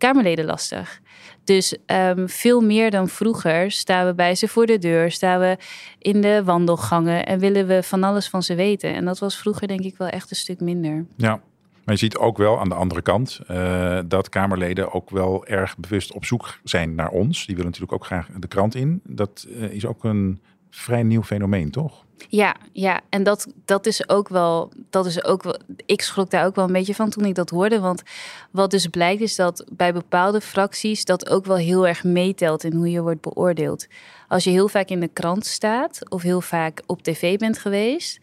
Kamerleden 0.04 0.46
lastig. 0.46 1.02
Dus 1.44 1.78
um, 1.86 2.30
veel 2.30 2.62
meer 2.62 2.92
dan 2.92 3.08
vroeger 3.08 3.72
staan 3.72 4.06
we 4.06 4.14
bij 4.14 4.36
ze 4.36 4.48
voor 4.48 4.66
de 4.66 4.78
deur, 4.78 5.12
staan 5.12 5.40
we 5.40 5.58
in 6.00 6.22
de 6.22 6.44
wandelgangen 6.44 7.26
en 7.26 7.40
willen 7.40 7.68
we 7.68 7.84
van 7.84 8.04
alles 8.04 8.30
van 8.30 8.44
ze 8.44 8.56
weten. 8.56 8.94
En 8.94 9.06
dat 9.06 9.20
was 9.20 9.38
vroeger 9.38 9.68
denk 9.68 9.80
ik 9.80 9.98
wel 9.98 10.08
echt 10.08 10.30
een 10.30 10.36
stuk 10.36 10.60
minder. 10.60 11.06
Ja. 11.16 11.42
Maar 11.84 11.94
je 11.94 12.00
ziet 12.00 12.18
ook 12.18 12.38
wel 12.38 12.60
aan 12.60 12.70
de 12.70 12.76
andere 12.76 13.02
kant 13.02 13.40
uh, 13.52 14.00
dat 14.06 14.30
Kamerleden 14.30 14.94
ook 14.94 15.10
wel 15.10 15.46
erg 15.46 15.78
bewust 15.78 16.12
op 16.12 16.26
zoek 16.26 16.60
zijn 16.64 16.96
naar 16.96 17.10
ons. 17.10 17.46
Die 17.46 17.56
willen 17.56 17.72
natuurlijk 17.72 18.02
ook 18.02 18.06
graag 18.06 18.28
de 18.40 18.48
krant 18.48 18.76
in. 18.76 19.02
Dat 19.04 19.48
uh, 19.50 19.64
is 19.64 19.86
ook 19.86 20.04
een 20.04 20.42
vrij 20.74 21.04
nieuw 21.04 21.24
fenomeen, 21.24 21.72
toch? 21.72 22.06
Ja, 22.30 22.56
ja, 22.72 23.02
en 23.10 23.24
dat, 23.24 23.48
dat 23.66 23.86
is 23.86 24.10
ook 24.10 24.30
wel, 24.30 24.72
dat 24.90 25.06
is 25.06 25.24
ook 25.24 25.44
wel, 25.44 25.60
ik 25.86 26.02
schrok 26.02 26.30
daar 26.30 26.46
ook 26.46 26.56
wel 26.56 26.66
een 26.66 26.74
beetje 26.74 26.96
van 26.96 27.10
toen 27.10 27.26
ik 27.26 27.36
dat 27.36 27.50
hoorde. 27.50 27.80
Want 27.80 28.04
wat 28.52 28.72
dus 28.72 28.88
blijkt 28.88 29.22
is 29.22 29.36
dat 29.36 29.66
bij 29.72 29.94
bepaalde 29.94 30.42
fracties 30.42 31.06
dat 31.06 31.30
ook 31.30 31.46
wel 31.46 31.56
heel 31.56 31.88
erg 31.88 32.04
meetelt 32.04 32.64
in 32.64 32.74
hoe 32.74 32.92
je 32.92 33.02
wordt 33.02 33.22
beoordeeld. 33.22 33.88
Als 34.28 34.44
je 34.44 34.50
heel 34.50 34.68
vaak 34.68 34.90
in 34.90 35.00
de 35.00 35.10
krant 35.14 35.46
staat 35.46 36.10
of 36.10 36.22
heel 36.22 36.42
vaak 36.42 36.82
op 36.86 37.04
tv 37.04 37.38
bent 37.38 37.58
geweest, 37.58 38.20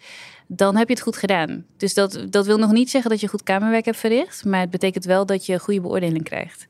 dan 0.47 0.77
heb 0.77 0.89
je 0.89 0.95
het 0.95 1.03
goed 1.03 1.17
gedaan. 1.17 1.65
Dus 1.77 1.95
dat, 1.95 2.27
dat 2.29 2.47
wil 2.47 2.59
nog 2.59 2.73
niet 2.73 2.91
zeggen 2.91 3.11
dat 3.11 3.21
je 3.21 3.29
goed 3.29 3.43
kamerwerk 3.43 3.85
hebt 3.85 3.97
verricht, 3.97 4.45
maar 4.45 4.61
het 4.61 4.71
betekent 4.71 5.05
wel 5.05 5.27
dat 5.27 5.47
je 5.47 5.59
goede 5.59 5.81
beoordeling 5.81 6.25
krijgt. 6.25 6.67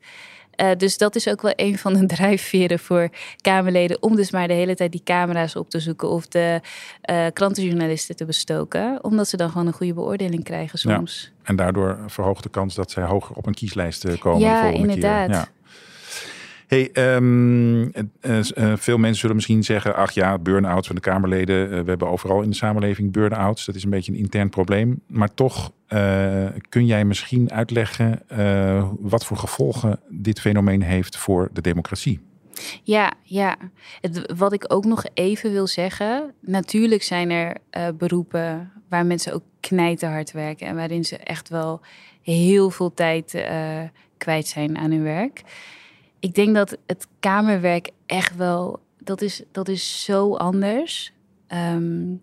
Uh, 0.61 0.69
dus 0.77 0.97
dat 0.97 1.15
is 1.15 1.27
ook 1.27 1.41
wel 1.41 1.53
een 1.55 1.77
van 1.77 1.93
de 1.93 2.05
drijfveren 2.15 2.79
voor 2.79 3.09
Kamerleden. 3.41 4.03
Om 4.03 4.15
dus 4.15 4.31
maar 4.31 4.47
de 4.47 4.53
hele 4.53 4.75
tijd 4.75 4.91
die 4.91 5.01
camera's 5.03 5.55
op 5.55 5.69
te 5.69 5.79
zoeken 5.79 6.09
of 6.09 6.27
de 6.27 6.61
uh, 7.11 7.25
krantenjournalisten 7.33 8.15
te 8.15 8.25
bestoken. 8.25 9.03
Omdat 9.03 9.27
ze 9.27 9.37
dan 9.37 9.49
gewoon 9.49 9.67
een 9.67 9.73
goede 9.73 9.93
beoordeling 9.93 10.43
krijgen 10.43 10.79
soms. 10.79 11.31
Ja, 11.33 11.39
en 11.43 11.55
daardoor 11.55 11.99
verhoogt 12.07 12.43
de 12.43 12.49
kans 12.49 12.75
dat 12.75 12.91
zij 12.91 13.03
hoger 13.03 13.35
op 13.35 13.47
een 13.47 13.53
kieslijst 13.53 14.05
eh, 14.05 14.19
komen. 14.19 14.39
Ja, 14.39 14.71
de 14.71 14.77
inderdaad. 14.77 15.27
Keer. 15.27 15.35
Ja. 15.35 15.47
Hey, 16.71 16.89
um, 17.15 17.81
uh, 17.83 17.91
uh, 18.21 18.73
veel 18.75 18.97
mensen 18.97 19.19
zullen 19.19 19.35
misschien 19.35 19.63
zeggen: 19.63 19.95
ach 19.95 20.11
ja, 20.11 20.37
burn-outs 20.37 20.87
van 20.87 20.95
de 20.95 21.01
Kamerleden. 21.01 21.69
We 21.69 21.89
hebben 21.89 22.07
overal 22.07 22.41
in 22.41 22.49
de 22.49 22.55
samenleving 22.55 23.11
burn-outs. 23.11 23.65
Dat 23.65 23.75
is 23.75 23.83
een 23.83 23.89
beetje 23.89 24.11
een 24.11 24.17
intern 24.17 24.49
probleem. 24.49 25.01
Maar 25.07 25.33
toch 25.33 25.71
kun 26.69 26.85
jij 26.85 27.05
misschien 27.05 27.51
uitleggen 27.51 28.21
wat 28.99 29.25
voor 29.25 29.37
gevolgen 29.37 29.99
dit 30.09 30.39
fenomeen 30.39 30.81
heeft 30.81 31.17
voor 31.17 31.49
de 31.53 31.61
democratie. 31.61 32.19
Ja, 32.83 33.13
ja. 33.23 33.57
Het, 34.01 34.33
wat 34.37 34.53
ik 34.53 34.65
ook 34.67 34.85
nog 34.85 35.05
even 35.13 35.51
wil 35.51 35.67
zeggen. 35.67 36.33
Natuurlijk 36.39 37.03
zijn 37.03 37.29
er 37.29 37.57
beroepen 37.97 38.71
waar 38.89 39.05
mensen 39.05 39.33
ook 39.33 39.43
knijterhard 39.59 40.31
werken. 40.31 40.67
En 40.67 40.75
waarin 40.75 41.03
ze 41.03 41.17
echt 41.17 41.49
wel 41.49 41.81
heel 42.21 42.69
veel 42.69 42.93
tijd 42.93 43.45
kwijt 44.17 44.47
zijn 44.47 44.77
aan 44.77 44.91
hun 44.91 45.03
werk 45.03 45.43
ik 46.21 46.33
denk 46.35 46.55
dat 46.55 46.77
het 46.85 47.07
kamerwerk 47.19 47.89
echt 48.05 48.35
wel, 48.35 48.79
dat 48.97 49.21
is, 49.21 49.43
dat 49.51 49.67
is 49.67 50.03
zo 50.03 50.35
anders. 50.35 51.13
Um, 51.47 52.21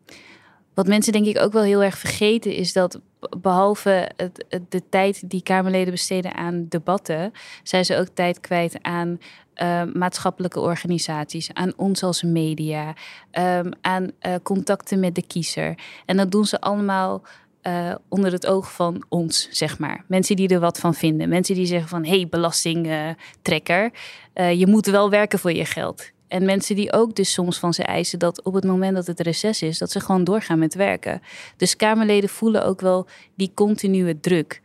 wat 0.74 0.86
mensen 0.86 1.12
denk 1.12 1.26
ik 1.26 1.38
ook 1.38 1.52
wel 1.52 1.62
heel 1.62 1.82
erg 1.82 1.98
vergeten 1.98 2.54
is 2.54 2.72
dat 2.72 3.00
behalve 3.40 4.10
het, 4.16 4.44
de 4.68 4.82
tijd 4.88 5.30
die 5.30 5.42
Kamerleden 5.42 5.92
besteden 5.92 6.34
aan 6.34 6.66
debatten, 6.68 7.32
zijn 7.62 7.84
ze 7.84 7.96
ook 7.96 8.08
tijd 8.14 8.40
kwijt 8.40 8.82
aan 8.82 9.18
uh, 9.62 9.82
maatschappelijke 9.94 10.60
organisaties, 10.60 11.52
aan 11.52 11.72
ons 11.76 12.02
als 12.02 12.22
media, 12.22 12.94
um, 13.32 13.70
aan 13.80 14.10
uh, 14.22 14.34
contacten 14.42 15.00
met 15.00 15.14
de 15.14 15.26
kiezer. 15.26 15.78
En 16.06 16.16
dat 16.16 16.30
doen 16.30 16.44
ze 16.44 16.60
allemaal 16.60 17.22
uh, 17.62 17.94
onder 18.08 18.32
het 18.32 18.46
oog 18.46 18.72
van 18.72 19.04
ons, 19.08 19.48
zeg 19.50 19.78
maar. 19.78 20.04
Mensen 20.06 20.36
die 20.36 20.48
er 20.48 20.60
wat 20.60 20.78
van 20.78 20.94
vinden. 20.94 21.28
Mensen 21.28 21.54
die 21.54 21.66
zeggen 21.66 21.88
van, 21.88 22.04
hé, 22.04 22.16
hey, 22.16 22.28
belastingtrekker, 22.28 23.90
uh, 24.34 24.52
je 24.52 24.66
moet 24.66 24.86
wel 24.86 25.10
werken 25.10 25.38
voor 25.38 25.52
je 25.52 25.64
geld. 25.64 26.10
En 26.28 26.44
mensen 26.44 26.76
die 26.76 26.92
ook 26.92 27.16
dus 27.16 27.32
soms 27.32 27.58
van 27.58 27.74
ze 27.74 27.82
eisen 27.82 28.18
dat 28.18 28.42
op 28.42 28.54
het 28.54 28.64
moment 28.64 28.94
dat 28.94 29.06
het 29.06 29.20
reces 29.20 29.62
is, 29.62 29.78
dat 29.78 29.90
ze 29.90 30.00
gewoon 30.00 30.24
doorgaan 30.24 30.58
met 30.58 30.74
werken. 30.74 31.22
Dus 31.56 31.76
Kamerleden 31.76 32.28
voelen 32.28 32.64
ook 32.64 32.80
wel 32.80 33.06
die 33.34 33.50
continue 33.54 34.20
druk. 34.20 34.60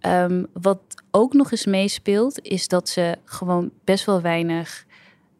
Um, 0.00 0.46
wat 0.52 0.78
ook 1.10 1.32
nog 1.32 1.50
eens 1.50 1.66
meespeelt, 1.66 2.40
is 2.42 2.68
dat 2.68 2.88
ze 2.88 3.16
gewoon 3.24 3.70
best 3.84 4.04
wel 4.04 4.20
weinig 4.20 4.84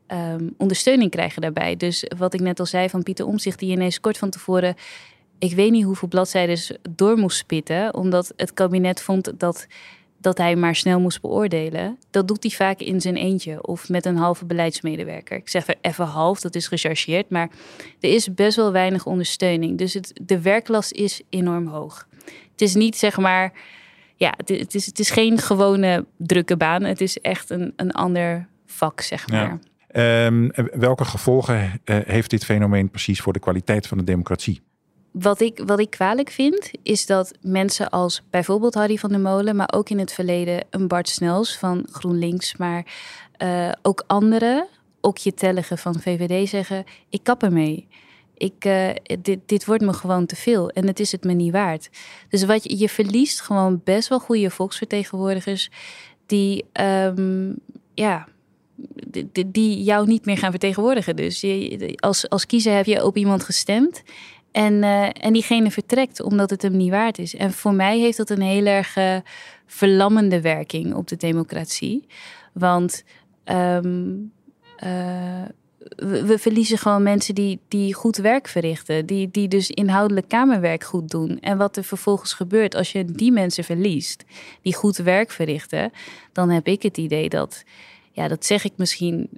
um, 0.08 0.54
ondersteuning 0.58 1.10
krijgen 1.10 1.42
daarbij. 1.42 1.76
Dus 1.76 2.04
wat 2.18 2.34
ik 2.34 2.40
net 2.40 2.60
al 2.60 2.66
zei 2.66 2.88
van 2.88 3.02
Pieter 3.02 3.26
Omzicht, 3.26 3.58
die 3.58 3.70
ineens 3.70 4.00
kort 4.00 4.18
van 4.18 4.30
tevoren 4.30 4.74
ik 5.38 5.54
weet 5.54 5.70
niet 5.70 5.84
hoeveel 5.84 6.08
bladzijden 6.08 6.78
door 6.90 7.16
moest 7.16 7.38
spitten, 7.38 7.94
omdat 7.94 8.32
het 8.36 8.54
kabinet 8.54 9.02
vond 9.02 9.32
dat, 9.38 9.66
dat 10.20 10.38
hij 10.38 10.56
maar 10.56 10.76
snel 10.76 11.00
moest 11.00 11.20
beoordelen. 11.20 11.98
Dat 12.10 12.28
doet 12.28 12.42
hij 12.42 12.52
vaak 12.52 12.80
in 12.80 13.00
zijn 13.00 13.16
eentje 13.16 13.66
of 13.66 13.88
met 13.88 14.06
een 14.06 14.16
halve 14.16 14.44
beleidsmedewerker. 14.44 15.36
Ik 15.36 15.48
zeg 15.48 15.66
even 15.80 16.04
half, 16.04 16.40
dat 16.40 16.54
is 16.54 16.66
gechargeerd, 16.66 17.30
maar 17.30 17.50
er 18.00 18.10
is 18.10 18.34
best 18.34 18.56
wel 18.56 18.72
weinig 18.72 19.06
ondersteuning. 19.06 19.78
Dus 19.78 19.94
het, 19.94 20.20
de 20.22 20.40
werklast 20.40 20.92
is 20.92 21.22
enorm 21.30 21.66
hoog. 21.66 22.08
Het 22.52 22.60
is 22.60 22.74
niet 22.74 22.96
zeg 22.96 23.16
maar, 23.16 23.52
ja, 24.16 24.34
het, 24.36 24.48
het, 24.48 24.74
is, 24.74 24.86
het 24.86 24.98
is 24.98 25.10
geen 25.10 25.38
gewone 25.38 26.04
drukke 26.16 26.56
baan. 26.56 26.82
Het 26.82 27.00
is 27.00 27.18
echt 27.18 27.50
een, 27.50 27.72
een 27.76 27.92
ander 27.92 28.48
vak, 28.66 29.00
zeg 29.00 29.28
maar. 29.28 29.58
Ja. 29.92 30.26
Um, 30.26 30.50
welke 30.72 31.04
gevolgen 31.04 31.80
uh, 31.84 31.96
heeft 32.04 32.30
dit 32.30 32.44
fenomeen 32.44 32.90
precies 32.90 33.20
voor 33.20 33.32
de 33.32 33.38
kwaliteit 33.38 33.86
van 33.86 33.98
de 33.98 34.04
democratie? 34.04 34.60
Wat 35.18 35.40
ik, 35.40 35.60
wat 35.66 35.78
ik 35.78 35.90
kwalijk 35.90 36.30
vind, 36.30 36.70
is 36.82 37.06
dat 37.06 37.32
mensen 37.40 37.90
als 37.90 38.22
bijvoorbeeld 38.30 38.74
Harry 38.74 38.96
van 38.96 39.10
der 39.10 39.20
Molen, 39.20 39.56
maar 39.56 39.72
ook 39.74 39.88
in 39.88 39.98
het 39.98 40.12
verleden 40.12 40.64
een 40.70 40.88
Bart 40.88 41.08
Snels 41.08 41.58
van 41.58 41.86
GroenLinks, 41.90 42.56
maar 42.56 42.86
uh, 43.42 43.72
ook 43.82 44.04
anderen, 44.06 44.66
ook 45.00 45.18
je 45.18 45.34
tellige 45.34 45.76
van 45.76 46.00
VVD 46.00 46.48
zeggen: 46.48 46.84
ik 47.08 47.20
kap 47.22 47.42
ermee. 47.42 47.88
Ik, 48.34 48.64
uh, 48.64 48.90
dit, 49.20 49.38
dit 49.46 49.64
wordt 49.64 49.82
me 49.82 49.92
gewoon 49.92 50.26
te 50.26 50.36
veel 50.36 50.70
en 50.70 50.86
het 50.86 51.00
is 51.00 51.12
het 51.12 51.24
me 51.24 51.32
niet 51.32 51.52
waard. 51.52 51.90
Dus 52.28 52.44
wat 52.44 52.78
je, 52.78 52.88
verliest 52.88 53.40
gewoon 53.40 53.80
best 53.84 54.08
wel 54.08 54.20
goede 54.20 54.50
volksvertegenwoordigers 54.50 55.70
die, 56.26 56.64
um, 56.80 57.56
ja, 57.94 58.28
die, 59.46 59.82
jou 59.82 60.06
niet 60.06 60.24
meer 60.24 60.38
gaan 60.38 60.50
vertegenwoordigen. 60.50 61.16
Dus 61.16 61.44
als, 61.96 62.28
als 62.28 62.46
kiezer 62.46 62.74
heb 62.74 62.86
je 62.86 63.04
op 63.04 63.16
iemand 63.16 63.44
gestemd 63.44 64.02
en, 64.56 64.74
uh, 64.82 65.08
en 65.12 65.32
diegene 65.32 65.70
vertrekt 65.70 66.22
omdat 66.22 66.50
het 66.50 66.62
hem 66.62 66.76
niet 66.76 66.90
waard 66.90 67.18
is. 67.18 67.34
En 67.34 67.52
voor 67.52 67.74
mij 67.74 67.98
heeft 67.98 68.16
dat 68.16 68.30
een 68.30 68.42
heel 68.42 68.66
erg 68.66 68.96
uh, 68.96 69.16
verlammende 69.66 70.40
werking 70.40 70.94
op 70.94 71.08
de 71.08 71.16
democratie. 71.16 72.06
Want 72.52 73.04
um, 73.44 74.32
uh, 74.84 75.42
we, 75.78 76.24
we, 76.26 76.38
verliezen 76.38 76.78
gewoon 76.78 77.02
mensen 77.02 77.34
die, 77.34 77.60
die 77.68 77.94
goed 77.94 78.16
werk 78.16 78.48
verrichten. 78.48 79.06
Die, 79.06 79.30
die 79.30 79.48
dus 79.48 79.70
inhoudelijk 79.70 80.28
kamerwerk 80.28 80.84
goed 80.84 81.10
doen. 81.10 81.40
En 81.40 81.58
wat 81.58 81.76
er 81.76 81.84
vervolgens 81.84 82.32
gebeurt 82.32 82.74
als 82.74 82.92
je 82.92 83.04
die 83.04 83.32
mensen 83.32 83.64
verliest, 83.64 84.24
die 84.62 84.74
goed 84.74 84.96
werk 84.96 85.30
verrichten, 85.30 85.92
dan 86.32 86.50
heb 86.50 86.66
ik 86.66 86.82
het 86.82 86.96
idee 86.96 87.28
dat, 87.28 87.64
ja, 88.12 88.28
dat 88.28 88.44
zeg 88.44 88.64
ik 88.64 88.72
misschien 88.76 89.28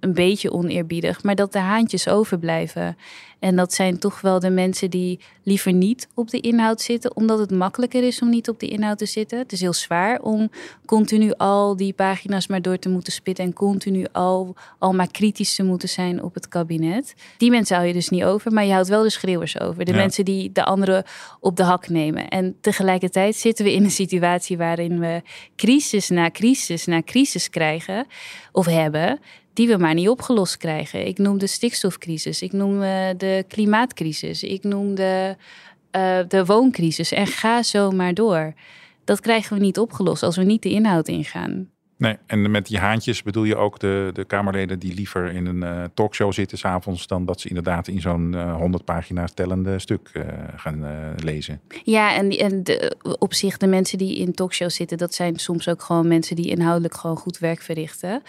een 0.00 0.14
beetje 0.14 0.52
oneerbiedig, 0.52 1.22
maar 1.22 1.34
dat 1.34 1.52
de 1.52 1.58
haantjes 1.58 2.08
overblijven. 2.08 2.96
En 3.42 3.56
dat 3.56 3.72
zijn 3.72 3.98
toch 3.98 4.20
wel 4.20 4.38
de 4.38 4.50
mensen 4.50 4.90
die 4.90 5.20
liever 5.42 5.72
niet 5.72 6.08
op 6.14 6.30
de 6.30 6.40
inhoud 6.40 6.80
zitten, 6.80 7.16
omdat 7.16 7.38
het 7.38 7.50
makkelijker 7.50 8.02
is 8.02 8.20
om 8.20 8.28
niet 8.28 8.48
op 8.48 8.60
de 8.60 8.68
inhoud 8.68 8.98
te 8.98 9.06
zitten. 9.06 9.38
Het 9.38 9.52
is 9.52 9.60
heel 9.60 9.72
zwaar 9.72 10.20
om 10.20 10.50
continu 10.86 11.32
al 11.36 11.76
die 11.76 11.92
pagina's 11.92 12.46
maar 12.46 12.62
door 12.62 12.78
te 12.78 12.88
moeten 12.88 13.12
spitten 13.12 13.44
en 13.44 13.52
continu 13.52 14.06
al, 14.12 14.54
al 14.78 14.92
maar 14.92 15.10
kritisch 15.10 15.54
te 15.54 15.62
moeten 15.62 15.88
zijn 15.88 16.22
op 16.22 16.34
het 16.34 16.48
kabinet. 16.48 17.14
Die 17.36 17.50
mensen 17.50 17.76
hou 17.76 17.88
je 17.88 17.94
dus 17.94 18.08
niet 18.08 18.24
over, 18.24 18.52
maar 18.52 18.64
je 18.64 18.72
houdt 18.72 18.88
wel 18.88 19.02
de 19.02 19.10
schreeuwers 19.10 19.60
over. 19.60 19.84
De 19.84 19.92
mensen 19.92 20.24
die 20.24 20.52
de 20.52 20.64
anderen 20.64 21.04
op 21.40 21.56
de 21.56 21.62
hak 21.62 21.88
nemen. 21.88 22.28
En 22.28 22.56
tegelijkertijd 22.60 23.36
zitten 23.36 23.64
we 23.64 23.72
in 23.72 23.84
een 23.84 23.90
situatie 23.90 24.58
waarin 24.58 24.98
we 24.98 25.22
crisis 25.56 26.08
na 26.08 26.30
crisis 26.30 26.86
na 26.86 27.02
crisis 27.02 27.50
krijgen 27.50 28.06
of 28.52 28.66
hebben 28.66 29.20
die 29.52 29.68
we 29.68 29.76
maar 29.76 29.94
niet 29.94 30.08
opgelost 30.08 30.56
krijgen. 30.56 31.06
Ik 31.06 31.18
noem 31.18 31.38
de 31.38 31.46
stikstofcrisis, 31.46 32.42
ik 32.42 32.52
noem 32.52 32.82
uh, 32.82 33.08
de 33.36 33.44
klimaatcrisis, 33.48 34.42
ik 34.42 34.62
noem 34.62 34.94
de, 34.94 35.36
uh, 35.96 36.18
de 36.28 36.44
wooncrisis 36.44 37.12
en 37.12 37.26
ga 37.26 37.62
zo 37.62 37.90
maar 37.90 38.14
door. 38.14 38.52
Dat 39.04 39.20
krijgen 39.20 39.56
we 39.56 39.62
niet 39.62 39.78
opgelost 39.78 40.22
als 40.22 40.36
we 40.36 40.42
niet 40.42 40.62
de 40.62 40.70
inhoud 40.70 41.08
ingaan. 41.08 41.70
Nee, 41.96 42.16
en 42.26 42.50
met 42.50 42.66
die 42.66 42.78
haantjes 42.78 43.22
bedoel 43.22 43.44
je 43.44 43.56
ook 43.56 43.78
de, 43.78 44.10
de 44.12 44.24
Kamerleden 44.24 44.78
die 44.78 44.94
liever 44.94 45.32
in 45.32 45.46
een 45.46 45.62
uh, 45.62 45.84
talkshow 45.94 46.32
zitten 46.32 46.58
s'avonds 46.58 47.06
dan 47.06 47.24
dat 47.24 47.40
ze 47.40 47.48
inderdaad 47.48 47.88
in 47.88 48.00
zo'n 48.00 48.32
uh, 48.34 48.56
100 48.56 48.84
pagina's 48.84 49.32
tellende 49.34 49.78
stuk 49.78 50.10
uh, 50.12 50.22
gaan 50.56 50.84
lezen. 51.16 51.60
Ja, 51.84 52.14
en, 52.14 52.30
en 52.30 52.62
de, 52.62 52.96
op 53.18 53.34
zich 53.34 53.56
de 53.56 53.66
mensen 53.66 53.98
die 53.98 54.16
in 54.16 54.32
talkshows 54.32 54.74
zitten, 54.74 54.98
dat 54.98 55.14
zijn 55.14 55.38
soms 55.38 55.68
ook 55.68 55.82
gewoon 55.82 56.08
mensen 56.08 56.36
die 56.36 56.48
inhoudelijk 56.48 56.94
gewoon 56.94 57.16
goed 57.16 57.38
werk 57.38 57.62
verrichten. 57.62 58.22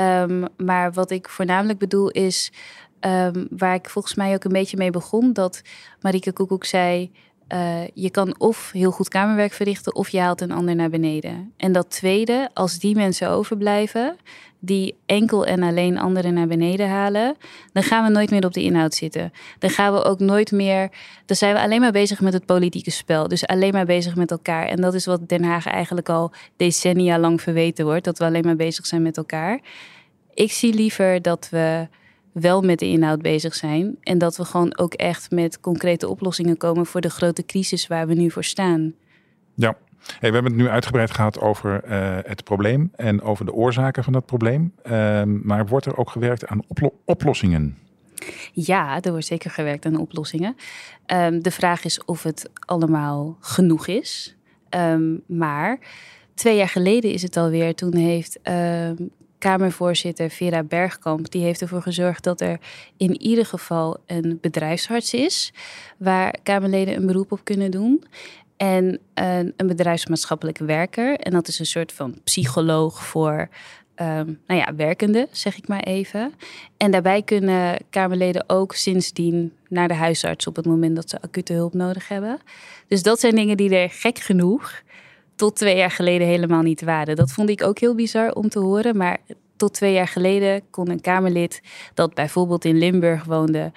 Um, 0.00 0.44
maar 0.56 0.92
wat 0.92 1.10
ik 1.10 1.28
voornamelijk 1.28 1.78
bedoel 1.78 2.10
is, 2.10 2.52
um, 3.00 3.46
waar 3.50 3.74
ik 3.74 3.90
volgens 3.90 4.14
mij 4.14 4.34
ook 4.34 4.44
een 4.44 4.52
beetje 4.52 4.76
mee 4.76 4.90
begon, 4.90 5.32
dat 5.32 5.62
Marike 6.00 6.32
Koekoek 6.32 6.64
zei, 6.64 7.10
uh, 7.52 7.86
je 7.94 8.10
kan 8.10 8.34
of 8.38 8.70
heel 8.72 8.90
goed 8.90 9.08
kamerwerk 9.08 9.52
verrichten 9.52 9.94
of 9.94 10.08
je 10.08 10.20
haalt 10.20 10.40
een 10.40 10.52
ander 10.52 10.74
naar 10.74 10.90
beneden. 10.90 11.52
En 11.56 11.72
dat 11.72 11.90
tweede, 11.90 12.48
als 12.54 12.78
die 12.78 12.94
mensen 12.94 13.30
overblijven, 13.30 14.16
die 14.58 14.96
enkel 15.06 15.46
en 15.46 15.62
alleen 15.62 15.98
anderen 15.98 16.34
naar 16.34 16.46
beneden 16.46 16.88
halen, 16.88 17.36
dan 17.72 17.82
gaan 17.82 18.04
we 18.04 18.10
nooit 18.10 18.30
meer 18.30 18.44
op 18.44 18.52
de 18.52 18.62
inhoud 18.62 18.94
zitten. 18.94 19.32
Dan 19.58 19.70
gaan 19.70 19.92
we 19.92 20.02
ook 20.02 20.18
nooit 20.18 20.52
meer. 20.52 20.90
Dan 21.26 21.36
zijn 21.36 21.54
we 21.54 21.60
alleen 21.60 21.80
maar 21.80 21.92
bezig 21.92 22.20
met 22.20 22.32
het 22.32 22.46
politieke 22.46 22.90
spel. 22.90 23.28
Dus 23.28 23.46
alleen 23.46 23.72
maar 23.72 23.86
bezig 23.86 24.16
met 24.16 24.30
elkaar. 24.30 24.66
En 24.66 24.80
dat 24.80 24.94
is 24.94 25.06
wat 25.06 25.28
Den 25.28 25.44
Haag 25.44 25.66
eigenlijk 25.66 26.08
al 26.08 26.32
decennia 26.56 27.18
lang 27.18 27.40
verweten 27.40 27.84
wordt: 27.84 28.04
dat 28.04 28.18
we 28.18 28.24
alleen 28.24 28.44
maar 28.44 28.56
bezig 28.56 28.86
zijn 28.86 29.02
met 29.02 29.16
elkaar. 29.16 29.60
Ik 30.34 30.52
zie 30.52 30.74
liever 30.74 31.22
dat 31.22 31.48
we 31.50 31.88
wel 32.40 32.62
met 32.62 32.78
de 32.78 32.86
inhoud 32.86 33.22
bezig 33.22 33.54
zijn. 33.54 33.96
En 34.02 34.18
dat 34.18 34.36
we 34.36 34.44
gewoon 34.44 34.78
ook 34.78 34.94
echt 34.94 35.30
met 35.30 35.60
concrete 35.60 36.08
oplossingen 36.08 36.56
komen 36.56 36.86
voor 36.86 37.00
de 37.00 37.10
grote 37.10 37.44
crisis 37.44 37.86
waar 37.86 38.06
we 38.06 38.14
nu 38.14 38.30
voor 38.30 38.44
staan. 38.44 38.94
Ja, 39.54 39.76
Hey, 40.06 40.28
we 40.28 40.34
hebben 40.34 40.52
het 40.52 40.60
nu 40.62 40.68
uitgebreid 40.68 41.10
gehad 41.10 41.40
over 41.40 41.84
uh, 41.84 42.18
het 42.22 42.44
probleem 42.44 42.90
en 42.96 43.22
over 43.22 43.44
de 43.44 43.52
oorzaken 43.52 44.04
van 44.04 44.12
dat 44.12 44.26
probleem. 44.26 44.72
Uh, 44.84 45.22
maar 45.22 45.66
wordt 45.66 45.86
er 45.86 45.96
ook 45.96 46.10
gewerkt 46.10 46.46
aan 46.46 46.62
oplo 46.66 46.92
oplossingen? 47.04 47.78
Ja, 48.52 49.00
er 49.00 49.10
wordt 49.10 49.26
zeker 49.26 49.50
gewerkt 49.50 49.86
aan 49.86 49.98
oplossingen. 49.98 50.56
Um, 51.06 51.42
de 51.42 51.50
vraag 51.50 51.84
is 51.84 52.04
of 52.04 52.22
het 52.22 52.50
allemaal 52.58 53.36
genoeg 53.40 53.86
is. 53.86 54.36
Um, 54.70 55.22
maar 55.26 55.78
twee 56.34 56.56
jaar 56.56 56.68
geleden 56.68 57.12
is 57.12 57.22
het 57.22 57.36
alweer. 57.36 57.74
Toen 57.74 57.94
heeft 57.94 58.38
um, 58.42 59.10
Kamervoorzitter 59.38 60.30
Vera 60.30 60.62
Bergkamp, 60.62 61.30
die 61.30 61.42
heeft 61.42 61.60
ervoor 61.60 61.82
gezorgd 61.82 62.24
dat 62.24 62.40
er 62.40 62.58
in 62.96 63.22
ieder 63.22 63.46
geval 63.46 63.96
een 64.06 64.38
bedrijfsarts 64.40 65.14
is, 65.14 65.52
waar 65.96 66.34
Kamerleden 66.42 66.96
een 66.96 67.06
beroep 67.06 67.32
op 67.32 67.40
kunnen 67.44 67.70
doen. 67.70 68.04
En 68.56 68.98
een, 69.14 69.52
een 69.56 69.66
bedrijfsmaatschappelijk 69.66 70.58
werker. 70.58 71.16
En 71.16 71.32
dat 71.32 71.48
is 71.48 71.58
een 71.58 71.66
soort 71.66 71.92
van 71.92 72.20
psycholoog 72.24 73.04
voor 73.04 73.48
um, 74.00 74.40
nou 74.46 74.60
ja, 74.60 74.74
werkenden, 74.74 75.26
zeg 75.30 75.56
ik 75.56 75.68
maar 75.68 75.82
even. 75.82 76.32
En 76.76 76.90
daarbij 76.90 77.22
kunnen 77.22 77.76
Kamerleden 77.90 78.44
ook 78.46 78.74
sindsdien 78.74 79.52
naar 79.68 79.88
de 79.88 79.94
huisarts 79.94 80.46
op 80.46 80.56
het 80.56 80.66
moment 80.66 80.96
dat 80.96 81.10
ze 81.10 81.20
acute 81.20 81.52
hulp 81.52 81.74
nodig 81.74 82.08
hebben. 82.08 82.38
Dus 82.88 83.02
dat 83.02 83.20
zijn 83.20 83.34
dingen 83.34 83.56
die 83.56 83.76
er 83.76 83.90
gek 83.90 84.18
genoeg 84.18 84.82
tot 85.36 85.56
twee 85.56 85.76
jaar 85.76 85.90
geleden 85.90 86.26
helemaal 86.26 86.62
niet 86.62 86.82
waren. 86.82 87.16
Dat 87.16 87.32
vond 87.32 87.48
ik 87.48 87.62
ook 87.62 87.78
heel 87.78 87.94
bizar 87.94 88.32
om 88.32 88.48
te 88.48 88.58
horen. 88.58 88.96
Maar 88.96 89.18
tot 89.56 89.74
twee 89.74 89.92
jaar 89.92 90.08
geleden 90.08 90.62
kon 90.70 90.90
een 90.90 91.00
Kamerlid 91.00 91.62
dat 91.94 92.14
bijvoorbeeld 92.14 92.64
in 92.64 92.78
Limburg 92.78 93.24
woonde 93.24 93.72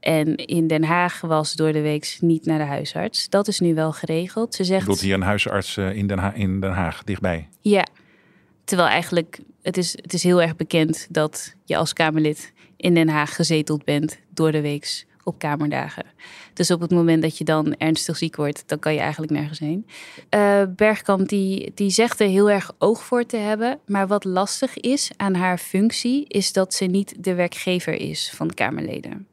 en 0.00 0.36
in 0.36 0.66
Den 0.66 0.84
Haag 0.84 1.20
was 1.20 1.52
door 1.52 1.72
de 1.72 1.80
week 1.80 2.16
niet 2.20 2.46
naar 2.46 2.58
de 2.58 2.64
huisarts. 2.64 3.28
Dat 3.28 3.48
is 3.48 3.60
nu 3.60 3.74
wel 3.74 3.92
geregeld. 3.92 4.54
Ze 4.54 4.64
zegt. 4.64 4.86
Doet 4.86 5.00
hier 5.00 5.14
een 5.14 5.22
huisarts 5.22 5.76
eh, 5.76 5.96
in 5.96 6.06
Den, 6.06 6.18
Haag, 6.18 6.34
in 6.34 6.60
Den 6.60 6.72
Haag 6.72 7.04
dichtbij? 7.04 7.48
Ja. 7.60 7.86
Terwijl 8.64 8.88
eigenlijk, 8.88 9.38
het 9.62 9.76
is, 9.76 9.92
het 10.02 10.12
is 10.12 10.22
heel 10.22 10.42
erg 10.42 10.56
bekend 10.56 11.06
dat 11.10 11.54
je 11.64 11.76
als 11.76 11.92
Kamerlid 11.92 12.52
in 12.76 12.94
Den 12.94 13.08
Haag 13.08 13.34
gezeteld 13.34 13.84
bent 13.84 14.18
door 14.34 14.52
de 14.52 14.60
weeks 14.60 15.06
op 15.24 15.38
kamerdagen. 15.38 16.04
Dus 16.54 16.70
op 16.70 16.80
het 16.80 16.90
moment 16.90 17.22
dat 17.22 17.38
je 17.38 17.44
dan 17.44 17.74
ernstig 17.74 18.16
ziek 18.16 18.36
wordt, 18.36 18.62
dan 18.66 18.78
kan 18.78 18.94
je 18.94 19.00
eigenlijk 19.00 19.32
nergens 19.32 19.58
heen. 19.58 19.86
Uh, 20.30 20.62
Bergkamp 20.76 21.28
die, 21.28 21.72
die 21.74 21.90
zegt 21.90 22.20
er 22.20 22.28
heel 22.28 22.50
erg 22.50 22.72
oog 22.78 23.04
voor 23.04 23.26
te 23.26 23.36
hebben. 23.36 23.78
Maar 23.86 24.06
wat 24.06 24.24
lastig 24.24 24.78
is 24.78 25.10
aan 25.16 25.34
haar 25.34 25.58
functie, 25.58 26.24
is 26.28 26.52
dat 26.52 26.74
ze 26.74 26.84
niet 26.84 27.24
de 27.24 27.34
werkgever 27.34 27.94
is 27.94 28.30
van 28.34 28.48
de 28.48 28.54
Kamerleden. 28.54 29.26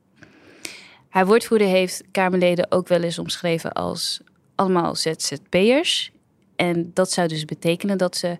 Haar 1.09 1.25
woordvoerder 1.25 1.67
heeft 1.67 2.03
Kamerleden 2.11 2.71
ook 2.71 2.87
wel 2.87 3.01
eens 3.01 3.19
omschreven 3.19 3.73
als 3.73 4.21
allemaal 4.55 4.95
ZZP'ers. 4.95 6.11
En 6.55 6.91
dat 6.93 7.11
zou 7.11 7.27
dus 7.27 7.45
betekenen 7.45 7.97
dat 7.97 8.17
ze 8.17 8.37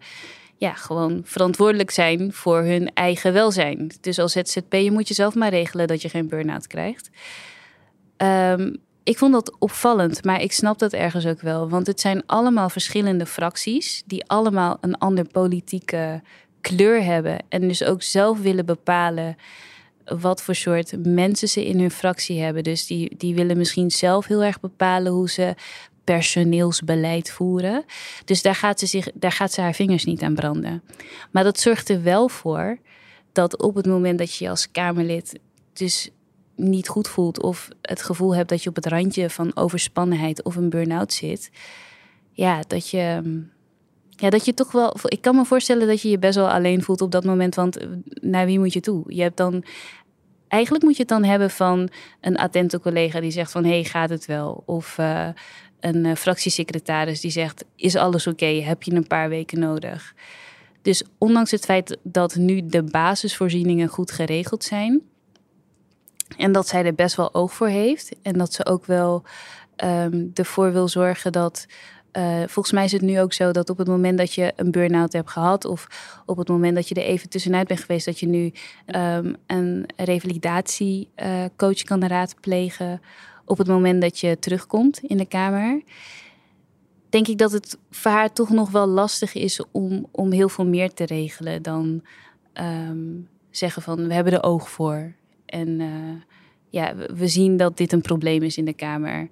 ja, 0.60 0.74
gewoon 0.74 1.22
verantwoordelijk 1.24 1.92
zijn 1.92 2.34
voor 2.34 2.62
hun 2.62 2.94
eigen 2.94 3.34
welzijn. 3.34 3.92
Dus 4.02 4.20
als 4.20 4.32
ZZP'er 4.32 4.92
moet 4.92 5.08
je 5.08 5.14
zelf 5.14 5.36
maar 5.36 5.50
regelen 5.50 5.88
dat 5.88 6.02
je 6.02 6.10
geen 6.10 6.28
burn-out 6.28 6.68
krijgt. 6.68 7.10
Um, 8.18 8.78
ik 9.04 9.18
vond 9.18 9.34
dat 9.34 9.56
opvallend, 9.60 10.24
maar 10.24 10.42
ik 10.42 10.52
snap 10.52 10.80
dat 10.80 10.94
ergens 10.94 11.26
ook 11.26 11.42
wel. 11.42 11.70
Want 11.70 11.88
het 11.88 12.00
zijn 12.00 12.24
allemaal 12.26 12.70
verschillende 12.70 13.26
fracties 13.26 14.04
die 14.06 14.26
allemaal 14.26 14.78
een 14.82 14.98
andere 14.98 15.28
politieke 15.32 16.22
kleur 16.62 17.04
hebben. 17.04 17.38
En 17.50 17.68
dus 17.68 17.84
ook 17.84 18.02
zelf 18.02 18.40
willen 18.40 18.66
bepalen 18.66 19.36
wat 20.06 20.42
voor 20.42 20.56
soort 20.56 21.06
mensen 21.06 21.50
ze 21.50 21.66
in 21.66 21.80
hun 21.80 21.92
fractie 21.92 22.42
hebben. 22.42 22.64
Dus 22.64 22.88
die, 22.88 23.16
die 23.18 23.36
willen 23.36 23.58
misschien 23.58 23.92
zelf 23.92 24.26
heel 24.26 24.44
erg 24.44 24.60
bepalen 24.60 25.12
hoe 25.12 25.30
ze 25.30 25.56
personeelsbeleid 26.14 27.32
voeren. 27.32 27.86
Dus 28.26 28.42
daar 28.42 28.56
gaat, 28.56 28.80
ze 28.80 28.86
zich, 28.86 29.08
daar 29.14 29.32
gaat 29.32 29.52
ze 29.52 29.62
haar 29.62 29.74
vingers 29.74 30.06
niet 30.06 30.22
aan 30.22 30.36
branden. 30.36 30.84
Maar 31.32 31.44
dat 31.44 31.60
zorgt 31.60 31.90
er 31.90 32.04
wel 32.04 32.30
voor 32.30 32.78
dat 33.32 33.58
op 33.58 33.76
het 33.76 33.86
moment 33.86 34.20
dat 34.20 34.36
je 34.36 34.50
als 34.50 34.72
Kamerlid 34.72 35.40
dus 35.74 36.10
niet 36.56 36.88
goed 36.88 37.08
voelt 37.08 37.42
of 37.42 37.70
het 37.82 38.04
gevoel 38.04 38.36
hebt 38.36 38.50
dat 38.50 38.64
je 38.64 38.70
op 38.70 38.76
het 38.76 38.86
randje 38.86 39.30
van 39.30 39.56
overspannenheid 39.56 40.44
of 40.44 40.56
een 40.56 40.70
burn-out 40.70 41.14
zit, 41.14 41.52
ja, 42.32 42.60
dat 42.68 42.90
je, 42.90 43.38
ja, 44.10 44.30
dat 44.30 44.46
je 44.46 44.54
toch 44.54 44.72
wel. 44.72 44.96
Ik 45.04 45.22
kan 45.22 45.36
me 45.36 45.46
voorstellen 45.46 45.88
dat 45.88 46.02
je 46.02 46.10
je 46.10 46.20
best 46.20 46.36
wel 46.36 46.50
alleen 46.50 46.84
voelt 46.84 47.02
op 47.02 47.12
dat 47.12 47.24
moment, 47.24 47.56
want 47.56 47.78
naar 48.22 48.46
wie 48.46 48.60
moet 48.60 48.74
je 48.74 48.80
toe? 48.80 49.04
Je 49.08 49.22
hebt 49.22 49.38
dan 49.38 49.64
eigenlijk 50.50 50.84
moet 50.84 50.96
je 50.96 51.02
het 51.02 51.12
dan 51.12 51.24
hebben 51.24 51.50
van 51.50 51.90
een 52.22 52.38
attente 52.38 52.80
collega 52.80 53.20
die 53.20 53.32
zegt 53.32 53.52
van 53.52 53.64
hé, 53.64 53.70
hey, 53.70 53.84
gaat 53.84 54.10
het 54.10 54.26
wel? 54.26 54.64
Of 54.66 54.98
uh, 54.98 55.28
een 55.80 56.06
uh, 56.06 56.16
fractiesecretaris 56.16 57.22
die 57.22 57.32
zegt 57.32 57.66
is 57.76 57.96
alles 57.96 58.28
oké? 58.28 58.46
Heb 58.46 58.84
je 58.84 58.94
een 58.94 59.08
paar 59.08 59.30
weken 59.30 59.60
nodig? 59.60 60.14
Dus 60.82 61.04
ondanks 61.18 61.52
het 61.52 61.66
feit 61.66 61.98
dat 62.04 62.36
nu 62.36 62.66
de 62.66 62.84
basisvoorzieningen 62.84 63.88
goed 63.88 64.12
geregeld 64.12 64.64
zijn 64.64 65.02
en 66.38 66.52
dat 66.52 66.68
zij 66.68 66.86
er 66.86 66.96
best 66.96 67.16
wel 67.16 67.34
oog 67.34 67.54
voor 67.54 67.68
heeft 67.68 68.16
en 68.22 68.38
dat 68.38 68.54
ze 68.54 68.66
ook 68.66 68.86
wel 68.86 69.24
um, 69.84 70.32
ervoor 70.34 70.74
wil 70.74 70.88
zorgen 70.88 71.32
dat 71.32 71.66
uh, 72.14 72.38
volgens 72.48 72.72
mij 72.72 72.84
is 72.84 72.92
het 72.92 73.02
nu 73.02 73.20
ook 73.20 73.34
zo 73.34 73.52
dat 73.52 73.70
op 73.70 73.78
het 73.78 73.88
moment 73.88 74.18
dat 74.18 74.34
je 74.34 74.54
een 74.56 74.72
burn-out 74.72 75.14
hebt 75.14 75.30
gehad, 75.30 75.66
of 75.66 75.88
op 76.26 76.38
het 76.38 76.48
moment 76.48 76.76
dat 76.76 76.88
je 76.88 76.96
er 76.96 77.04
even 77.04 77.30
tussenuit 77.30 77.68
bent 77.68 77.80
geweest, 77.80 78.06
dat 78.06 78.20
je 78.20 78.28
nu 78.28 78.52
um, 78.96 79.36
een 79.48 79.86
revalidatiecoach 79.96 81.80
uh, 81.80 81.84
kan 81.84 82.06
raadplegen 82.06 83.02
op 83.50 83.58
het 83.58 83.68
moment 83.68 84.02
dat 84.02 84.20
je 84.20 84.40
terugkomt 84.40 85.00
in 85.00 85.18
de 85.18 85.26
kamer. 85.26 85.82
Denk 87.10 87.28
ik 87.28 87.38
dat 87.38 87.52
het 87.52 87.78
voor 87.90 88.12
haar 88.12 88.34
toch 88.34 88.50
nog 88.50 88.72
wel 88.72 88.88
lastig 88.88 89.34
is 89.34 89.64
om, 89.72 90.06
om 90.12 90.32
heel 90.32 90.50
veel 90.50 90.66
meer 90.66 90.94
te 90.94 91.06
regelen 91.06 91.62
dan 91.62 92.02
um, 92.54 93.28
zeggen 93.50 93.82
van 93.82 94.08
we 94.08 94.14
hebben 94.14 94.34
er 94.34 94.44
oog 94.44 94.70
voor. 94.70 95.14
En 95.46 95.80
uh, 95.80 95.88
ja, 96.70 96.96
we 96.96 97.28
zien 97.28 97.58
dat 97.58 97.78
dit 97.78 97.92
een 97.92 98.02
probleem 98.02 98.44
is 98.44 98.58
in 98.58 98.66
de 98.66 98.74
kamer. 98.74 99.30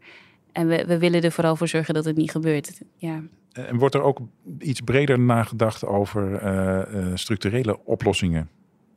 En 0.51 0.67
we, 0.67 0.86
we 0.86 0.97
willen 0.97 1.21
er 1.21 1.32
vooral 1.32 1.56
voor 1.56 1.67
zorgen 1.67 1.93
dat 1.93 2.06
het 2.06 2.15
niet 2.15 2.32
gebeurt. 2.32 2.82
Ja. 2.95 3.21
En 3.51 3.77
wordt 3.77 3.95
er 3.95 4.01
ook 4.01 4.19
iets 4.60 4.82
breder 4.82 5.19
nagedacht 5.19 5.86
over 5.86 6.43
uh, 6.43 7.01
uh, 7.01 7.12
structurele 7.15 7.86
oplossingen 7.86 8.49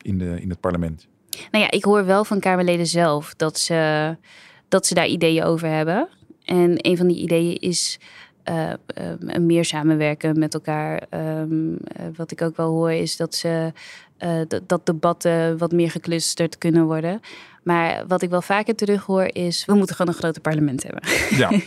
in, 0.03 0.19
de, 0.19 0.41
in 0.41 0.51
het 0.51 0.61
parlement? 0.61 1.09
Nou 1.51 1.65
ja, 1.65 1.71
ik 1.71 1.85
hoor 1.85 2.05
wel 2.05 2.25
van 2.25 2.41
Kamerleden 2.41 2.87
zelf 2.87 3.35
dat 3.35 3.59
ze, 3.59 4.17
dat 4.71 4.87
ze 4.87 4.95
daar 4.95 5.07
ideeën 5.07 5.45
over 5.45 5.69
hebben. 5.69 6.09
En 6.45 6.75
een 6.77 6.97
van 6.97 7.07
die 7.07 7.17
ideeën 7.17 7.57
is 7.59 7.99
uh, 8.45 8.73
um, 9.35 9.47
meer 9.47 9.65
samenwerken 9.65 10.39
met 10.39 10.55
elkaar. 10.55 11.03
Um, 11.11 11.71
uh, 11.71 11.77
wat 12.17 12.31
ik 12.31 12.43
ook 12.43 12.57
wel 12.57 12.69
hoor 12.69 12.93
is 12.93 13.17
dat, 13.17 13.35
ze, 13.35 13.73
uh, 14.19 14.41
dat 14.67 14.87
debatten 14.87 15.59
wat 15.59 15.73
meer 15.73 15.91
geclusterd 15.91 16.59
kunnen 16.59 16.85
worden. 16.85 17.21
Maar 17.63 18.07
wat 18.07 18.23
ik 18.23 18.31
wel 18.31 18.43
vaker 18.43 18.75
terug 18.75 19.05
hoor 19.05 19.29
is, 19.33 19.65
we 19.65 19.75
moeten 19.75 19.97
gewoon 19.97 20.13
een 20.13 20.19
groter 20.21 20.43
parlement 20.43 20.83
hebben. 20.83 21.03
Ja, 21.31 21.51
het 21.51 21.65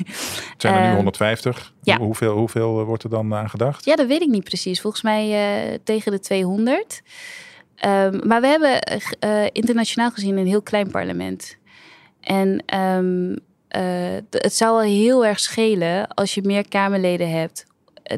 zijn 0.62 0.74
er 0.74 0.90
nu 0.90 0.96
150. 0.96 1.74
Ja. 1.82 1.98
Hoeveel, 1.98 2.38
hoeveel 2.38 2.84
wordt 2.86 3.04
er 3.04 3.10
dan 3.10 3.34
aan 3.34 3.50
gedacht? 3.50 3.86
Ja, 3.86 3.96
dat 3.96 4.08
weet 4.08 4.22
ik 4.22 4.30
niet 4.30 4.44
precies. 4.44 4.82
Volgens 4.82 5.04
mij 5.04 5.80
tegen 5.84 6.12
de 6.12 6.20
200. 6.20 7.02
Um, 7.86 8.28
maar 8.28 8.42
we 8.42 8.48
hebben 8.48 8.80
internationaal 9.54 10.12
gezien 10.12 10.38
een 10.38 10.48
heel 10.48 10.62
klein 10.62 10.92
parlement. 10.92 11.58
En 12.24 12.78
um, 12.80 13.30
uh, 13.32 14.18
het 14.30 14.56
zou 14.56 14.76
wel 14.76 14.90
heel 14.92 15.26
erg 15.26 15.40
schelen 15.40 16.08
als 16.08 16.34
je 16.34 16.42
meer 16.42 16.68
Kamerleden 16.68 17.30
hebt 17.30 17.66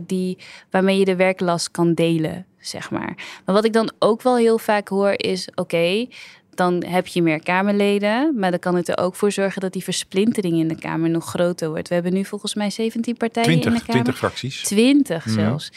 die, 0.01 0.37
waarmee 0.69 0.99
je 0.99 1.05
de 1.05 1.15
werklast 1.15 1.71
kan 1.71 1.93
delen, 1.93 2.45
zeg 2.59 2.91
maar. 2.91 3.41
Maar 3.45 3.55
wat 3.55 3.65
ik 3.65 3.73
dan 3.73 3.91
ook 3.99 4.21
wel 4.21 4.37
heel 4.37 4.57
vaak 4.57 4.87
hoor 4.87 5.13
is, 5.17 5.47
oké, 5.49 5.61
okay, 5.61 6.09
dan 6.55 6.83
heb 6.83 7.07
je 7.07 7.21
meer 7.21 7.43
Kamerleden. 7.43 8.39
Maar 8.39 8.51
dan 8.51 8.59
kan 8.59 8.75
het 8.75 8.87
er 8.87 8.97
ook 8.97 9.15
voor 9.15 9.31
zorgen 9.31 9.61
dat 9.61 9.73
die 9.73 9.83
versplintering 9.83 10.57
in 10.57 10.67
de 10.67 10.75
Kamer 10.75 11.09
nog 11.09 11.25
groter 11.25 11.69
wordt. 11.69 11.87
We 11.87 11.93
hebben 11.93 12.13
nu 12.13 12.25
volgens 12.25 12.55
mij 12.55 12.69
17 12.69 13.17
partijen 13.17 13.59
20, 13.59 13.71
in 13.71 13.77
de 13.77 13.85
Kamer. 13.85 14.03
20 14.03 14.17
fracties. 14.17 14.63
20 14.63 15.25
zelfs. 15.27 15.71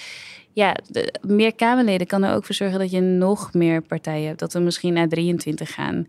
Ja, 0.53 0.77
de, 0.89 1.15
meer 1.27 1.55
Kamerleden 1.55 2.07
kan 2.07 2.23
er 2.23 2.35
ook 2.35 2.45
voor 2.45 2.55
zorgen 2.55 2.79
dat 2.79 2.91
je 2.91 3.01
nog 3.01 3.53
meer 3.53 3.83
partijen 3.83 4.27
hebt. 4.27 4.39
Dat 4.39 4.53
we 4.53 4.59
misschien 4.59 4.93
naar 4.93 5.09
23 5.09 5.75
gaan. 5.75 6.07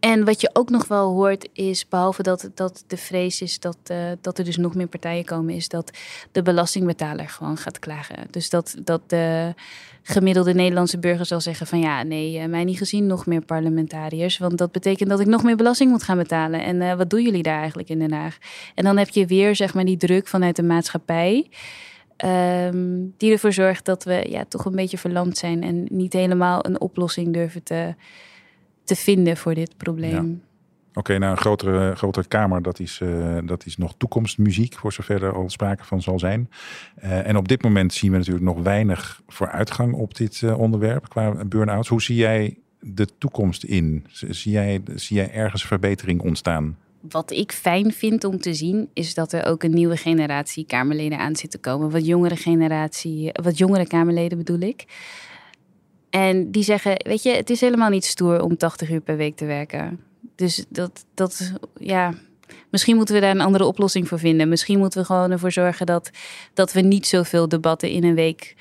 En 0.00 0.24
wat 0.24 0.40
je 0.40 0.50
ook 0.52 0.70
nog 0.70 0.88
wel 0.88 1.12
hoort 1.12 1.48
is, 1.52 1.88
behalve 1.88 2.22
dat, 2.22 2.50
dat 2.54 2.84
de 2.86 2.96
vrees 2.96 3.40
is 3.42 3.60
dat, 3.60 3.76
uh, 3.90 3.96
dat 4.20 4.38
er 4.38 4.44
dus 4.44 4.56
nog 4.56 4.74
meer 4.74 4.86
partijen 4.86 5.24
komen, 5.24 5.54
is 5.54 5.68
dat 5.68 5.90
de 6.32 6.42
belastingbetaler 6.42 7.28
gewoon 7.28 7.56
gaat 7.56 7.78
klagen. 7.78 8.26
Dus 8.30 8.50
dat, 8.50 8.76
dat 8.84 9.00
de 9.06 9.54
gemiddelde 10.02 10.54
Nederlandse 10.54 10.98
burger 10.98 11.26
zal 11.26 11.40
zeggen 11.40 11.66
van 11.66 11.78
ja, 11.78 12.02
nee, 12.02 12.38
uh, 12.38 12.44
mij 12.44 12.64
niet 12.64 12.78
gezien 12.78 13.06
nog 13.06 13.26
meer 13.26 13.42
parlementariërs. 13.42 14.38
Want 14.38 14.58
dat 14.58 14.72
betekent 14.72 15.08
dat 15.08 15.20
ik 15.20 15.26
nog 15.26 15.42
meer 15.42 15.56
belasting 15.56 15.90
moet 15.90 16.02
gaan 16.02 16.18
betalen. 16.18 16.62
En 16.62 16.76
uh, 16.76 16.94
wat 16.94 17.10
doen 17.10 17.22
jullie 17.22 17.42
daar 17.42 17.58
eigenlijk 17.58 17.88
in 17.88 17.98
Den 17.98 18.12
Haag? 18.12 18.38
En 18.74 18.84
dan 18.84 18.96
heb 18.96 19.08
je 19.08 19.26
weer 19.26 19.56
zeg 19.56 19.74
maar 19.74 19.84
die 19.84 19.96
druk 19.96 20.28
vanuit 20.28 20.56
de 20.56 20.62
maatschappij. 20.62 21.48
Um, 22.24 23.14
die 23.16 23.32
ervoor 23.32 23.52
zorgt 23.52 23.84
dat 23.84 24.04
we 24.04 24.26
ja, 24.28 24.44
toch 24.48 24.64
een 24.64 24.76
beetje 24.76 24.98
verlamd 24.98 25.38
zijn 25.38 25.62
en 25.62 25.86
niet 25.88 26.12
helemaal 26.12 26.66
een 26.66 26.80
oplossing 26.80 27.32
durven 27.32 27.62
te 27.62 27.94
te 28.86 28.96
vinden 28.96 29.36
voor 29.36 29.54
dit 29.54 29.76
probleem. 29.76 30.12
Ja. 30.12 30.20
Oké, 30.20 30.98
okay, 30.98 31.16
nou 31.16 31.30
een 31.30 31.38
grotere, 31.38 31.94
grotere 31.96 32.28
kamer, 32.28 32.62
dat 32.62 32.80
is, 32.80 33.00
uh, 33.02 33.38
dat 33.44 33.66
is 33.66 33.76
nog 33.76 33.94
toekomstmuziek, 33.96 34.74
voor 34.74 34.92
zover 34.92 35.22
er 35.22 35.34
al 35.34 35.50
sprake 35.50 35.84
van 35.84 36.02
zal 36.02 36.18
zijn. 36.18 36.50
Uh, 37.04 37.26
en 37.26 37.36
op 37.36 37.48
dit 37.48 37.62
moment 37.62 37.92
zien 37.92 38.10
we 38.10 38.16
natuurlijk 38.16 38.44
nog 38.44 38.62
weinig 38.62 39.22
vooruitgang 39.26 39.94
op 39.94 40.16
dit 40.16 40.40
uh, 40.40 40.58
onderwerp 40.58 41.08
qua 41.08 41.44
burn-outs. 41.44 41.88
Hoe 41.88 42.02
zie 42.02 42.16
jij 42.16 42.58
de 42.80 43.08
toekomst 43.18 43.64
in? 43.64 44.04
Zie 44.10 44.52
jij, 44.52 44.80
zie 44.94 45.16
jij 45.16 45.32
ergens 45.32 45.64
verbetering 45.64 46.20
ontstaan? 46.20 46.76
Wat 47.00 47.30
ik 47.30 47.52
fijn 47.52 47.92
vind 47.92 48.24
om 48.24 48.40
te 48.40 48.54
zien, 48.54 48.88
is 48.92 49.14
dat 49.14 49.32
er 49.32 49.46
ook 49.46 49.62
een 49.62 49.74
nieuwe 49.74 49.96
generatie 49.96 50.66
Kamerleden 50.66 51.18
aan 51.18 51.36
zit 51.36 51.50
te 51.50 51.58
komen. 51.58 51.90
Wat 51.90 52.06
jongere 52.06 52.36
generatie, 52.36 53.30
wat 53.42 53.58
jongere 53.58 53.86
Kamerleden 53.86 54.38
bedoel 54.38 54.60
ik. 54.60 54.84
En 56.16 56.50
die 56.50 56.62
zeggen, 56.62 56.96
weet 56.96 57.22
je, 57.22 57.30
het 57.30 57.50
is 57.50 57.60
helemaal 57.60 57.90
niet 57.90 58.04
stoer 58.04 58.42
om 58.42 58.56
80 58.56 58.90
uur 58.90 59.00
per 59.00 59.16
week 59.16 59.36
te 59.36 59.44
werken. 59.44 60.00
Dus 60.34 60.64
dat, 60.68 61.04
dat 61.14 61.52
ja, 61.78 62.14
misschien 62.70 62.96
moeten 62.96 63.14
we 63.14 63.20
daar 63.20 63.30
een 63.30 63.40
andere 63.40 63.64
oplossing 63.64 64.08
voor 64.08 64.18
vinden. 64.18 64.48
Misschien 64.48 64.78
moeten 64.78 65.00
we 65.00 65.06
gewoon 65.06 65.30
ervoor 65.30 65.52
zorgen 65.52 65.86
dat, 65.86 66.10
dat 66.54 66.72
we 66.72 66.80
niet 66.80 67.06
zoveel 67.06 67.48
debatten 67.48 67.90
in 67.90 68.04
een 68.04 68.14
week 68.14 68.54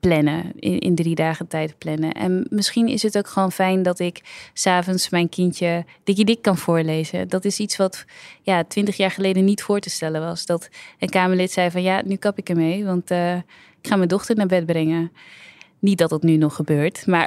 plannen, 0.00 0.52
in, 0.60 0.94
drie 0.94 1.14
dagen 1.14 1.46
tijd 1.46 1.78
plannen. 1.78 2.12
En 2.12 2.46
misschien 2.50 2.88
is 2.88 3.02
het 3.02 3.18
ook 3.18 3.28
gewoon 3.28 3.52
fijn 3.52 3.82
dat 3.82 3.98
ik 3.98 4.20
s'avonds 4.52 5.08
mijn 5.08 5.28
kindje 5.28 5.84
Dikkie 6.04 6.24
Dik 6.24 6.42
kan 6.42 6.56
voorlezen. 6.56 7.28
Dat 7.28 7.44
is 7.44 7.58
iets 7.58 7.76
wat 7.76 8.04
ja, 8.42 8.64
twintig 8.64 8.96
jaar 8.96 9.10
geleden 9.10 9.44
niet 9.44 9.62
voor 9.62 9.80
te 9.80 9.90
stellen 9.90 10.20
was. 10.20 10.46
Dat 10.46 10.68
een 10.98 11.08
Kamerlid 11.08 11.50
zei 11.50 11.70
van 11.70 11.82
ja, 11.82 12.02
nu 12.04 12.16
kap 12.16 12.38
ik 12.38 12.48
ermee, 12.48 12.84
want 12.84 13.10
uh, 13.10 13.36
ik 13.80 13.88
ga 13.88 13.96
mijn 13.96 14.08
dochter 14.08 14.36
naar 14.36 14.46
bed 14.46 14.66
brengen. 14.66 15.12
Niet 15.80 15.98
dat 15.98 16.10
het 16.10 16.22
nu 16.22 16.36
nog 16.36 16.54
gebeurt, 16.54 17.06
maar 17.06 17.26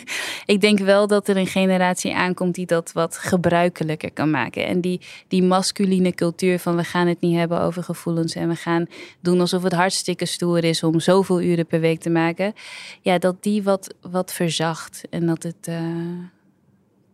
ik 0.54 0.60
denk 0.60 0.78
wel 0.78 1.06
dat 1.06 1.28
er 1.28 1.36
een 1.36 1.46
generatie 1.46 2.14
aankomt 2.14 2.54
die 2.54 2.66
dat 2.66 2.92
wat 2.92 3.18
gebruikelijker 3.18 4.12
kan 4.12 4.30
maken. 4.30 4.66
En 4.66 4.80
die, 4.80 5.00
die 5.28 5.42
masculine 5.42 6.12
cultuur 6.12 6.58
van 6.58 6.76
we 6.76 6.84
gaan 6.84 7.06
het 7.06 7.20
niet 7.20 7.36
hebben 7.36 7.60
over 7.60 7.82
gevoelens 7.82 8.34
en 8.34 8.48
we 8.48 8.54
gaan 8.54 8.86
doen 9.20 9.40
alsof 9.40 9.62
het 9.62 9.72
hartstikke 9.72 10.26
stoer 10.26 10.64
is 10.64 10.82
om 10.82 11.00
zoveel 11.00 11.42
uren 11.42 11.66
per 11.66 11.80
week 11.80 12.00
te 12.00 12.10
maken. 12.10 12.52
Ja, 13.00 13.18
dat 13.18 13.42
die 13.42 13.62
wat, 13.62 13.94
wat 14.00 14.32
verzacht 14.32 15.02
en 15.10 15.26
dat 15.26 15.42
het, 15.42 15.68
uh, 15.68 15.76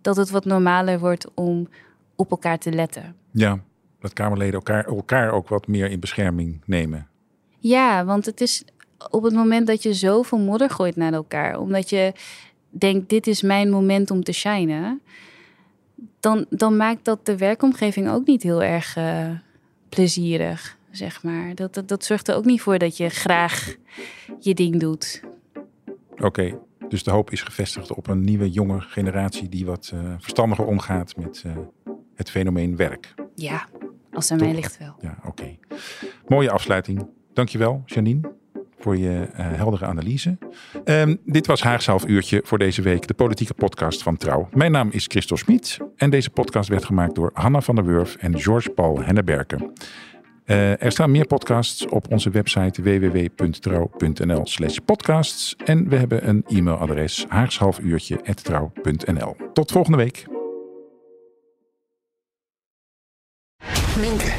dat 0.01 0.17
het 0.17 0.31
wat 0.31 0.45
normaler 0.45 0.99
wordt 0.99 1.27
om 1.35 1.69
op 2.17 2.31
elkaar 2.31 2.59
te 2.59 2.73
letten. 2.73 3.17
Ja, 3.31 3.61
dat 4.01 4.13
Kamerleden 4.13 4.55
elkaar, 4.55 4.85
elkaar 4.85 5.33
ook 5.33 5.49
wat 5.49 5.67
meer 5.67 5.91
in 5.91 6.01
bescherming 6.01 6.63
nemen. 6.65 7.09
Ja, 7.59 8.05
want 8.05 8.27
het 8.27 8.41
is 8.41 8.65
op 9.11 9.23
het 9.23 9.35
moment 9.35 9.67
dat 9.67 9.83
je 9.83 9.95
zoveel 9.95 10.39
modder 10.39 10.71
gooit 10.71 10.97
naar 10.97 11.13
elkaar, 11.13 11.59
omdat 11.59 11.91
je 11.91 12.13
denkt: 12.69 13.09
dit 13.09 13.27
is 13.27 13.43
mijn 13.43 13.71
moment 13.71 14.11
om 14.11 14.23
te 14.23 14.33
shinen, 14.33 15.01
dan, 16.21 16.47
dan 16.51 16.77
maakt 16.77 17.05
dat 17.05 17.27
de 17.27 17.37
werkomgeving 17.37 18.11
ook 18.11 18.27
niet 18.27 18.43
heel 18.43 18.63
erg 18.63 18.97
uh, 18.97 19.31
plezierig, 19.89 20.79
zeg 20.91 21.23
maar. 21.23 21.55
Dat, 21.55 21.75
dat, 21.75 21.89
dat 21.89 22.05
zorgt 22.05 22.29
er 22.29 22.35
ook 22.35 22.45
niet 22.45 22.61
voor 22.61 22.79
dat 22.79 22.97
je 22.97 23.09
graag 23.09 23.77
je 24.41 24.55
ding 24.55 24.81
doet. 24.81 25.23
Oké, 26.13 26.25
okay, 26.25 26.59
dus 26.89 27.03
de 27.03 27.11
hoop 27.11 27.31
is 27.31 27.43
gevestigd 27.43 27.93
op 27.93 28.07
een 28.07 28.21
nieuwe, 28.21 28.51
jonge 28.51 28.81
generatie 28.81 29.49
die 29.49 29.67
wat 29.67 29.91
uh, 29.95 30.15
verstandiger 30.19 30.67
omgaat 30.67 31.17
met 31.17 31.43
uh, 31.47 31.53
het 32.15 32.31
fenomeen 32.31 32.77
werk. 32.77 33.15
Ja, 33.35 33.69
als 34.13 34.31
aan 34.31 34.39
mij 34.39 34.55
ligt 34.55 34.79
wel. 34.79 34.95
Ja, 35.01 35.17
oké. 35.19 35.29
Okay. 35.29 35.59
Mooie 36.27 36.51
afsluiting. 36.51 37.09
Dankjewel, 37.33 37.83
Janine 37.87 38.34
voor 38.85 38.97
je 38.97 39.11
uh, 39.11 39.27
heldere 39.37 39.85
analyse. 39.85 40.39
Um, 40.85 41.21
dit 41.25 41.47
was 41.47 41.63
Haagse 41.63 41.91
half 41.91 42.07
uurtje 42.07 42.41
voor 42.45 42.59
deze 42.59 42.83
week, 42.83 43.07
de 43.07 43.15
politieke 43.15 43.55
podcast 43.55 44.03
van 44.03 44.17
Trouw. 44.17 44.49
Mijn 44.53 44.73
naam 44.73 44.89
is 44.91 45.07
Christel 45.07 45.37
Smit 45.37 45.79
en 45.97 46.11
deze 46.11 46.31
podcast 46.31 46.69
werd 46.69 46.85
gemaakt 46.85 47.15
door 47.15 47.31
Hanna 47.35 47.61
van 47.61 47.75
der 47.75 47.85
Wurf 47.85 48.17
en 48.17 48.41
George 48.41 48.71
Paul 48.71 49.03
Henneberken. 49.03 49.73
Uh, 50.47 50.83
er 50.83 50.93
staan 50.93 51.11
meer 51.11 51.27
podcasts 51.27 51.87
op 51.87 52.11
onze 52.11 52.31
website 52.31 52.83
www.trouw.nl 52.83 54.45
podcasts. 54.85 55.57
En 55.65 55.89
we 55.89 55.97
hebben 55.97 56.29
een 56.29 56.45
e-mailadres 56.49 57.25
haagshalfuurtje.trouw.nl. 57.29 59.37
Tot 59.53 59.73
volgende 59.73 59.99
week. 59.99 60.25
Minke, 64.01 64.33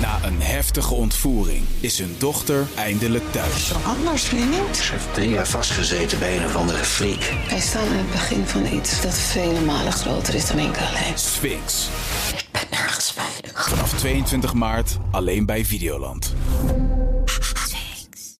Na 0.00 0.18
een 0.24 0.42
heftige 0.42 0.94
ontvoering 0.94 1.64
is 1.80 1.98
hun 1.98 2.14
dochter 2.18 2.66
eindelijk 2.76 3.32
thuis. 3.32 3.72
Anders, 3.84 4.22
vriend. 4.22 4.76
Ze 4.76 4.92
heeft 4.92 5.14
drie 5.14 5.28
jaar 5.28 5.46
vastgezeten 5.46 6.18
bij 6.18 6.36
een 6.36 6.44
of 6.44 6.56
andere 6.56 6.78
freak. 6.78 7.32
Wij 7.48 7.60
staan 7.60 7.88
aan 7.88 7.96
het 7.96 8.10
begin 8.10 8.46
van 8.46 8.66
iets 8.66 9.02
dat 9.02 9.14
vele 9.18 9.60
malen 9.60 9.92
groter 9.92 10.34
is 10.34 10.46
dan 10.46 10.58
enkel 10.58 10.86
alleen. 10.86 11.18
Sphinx. 11.18 11.88
Ik 12.36 12.44
ben 12.52 12.62
nergens 12.70 13.12
veilig. 13.12 13.68
Vanaf 13.68 13.92
22 13.98 14.54
maart 14.54 14.98
alleen 15.10 15.46
bij 15.46 15.64
Videoland. 15.64 16.34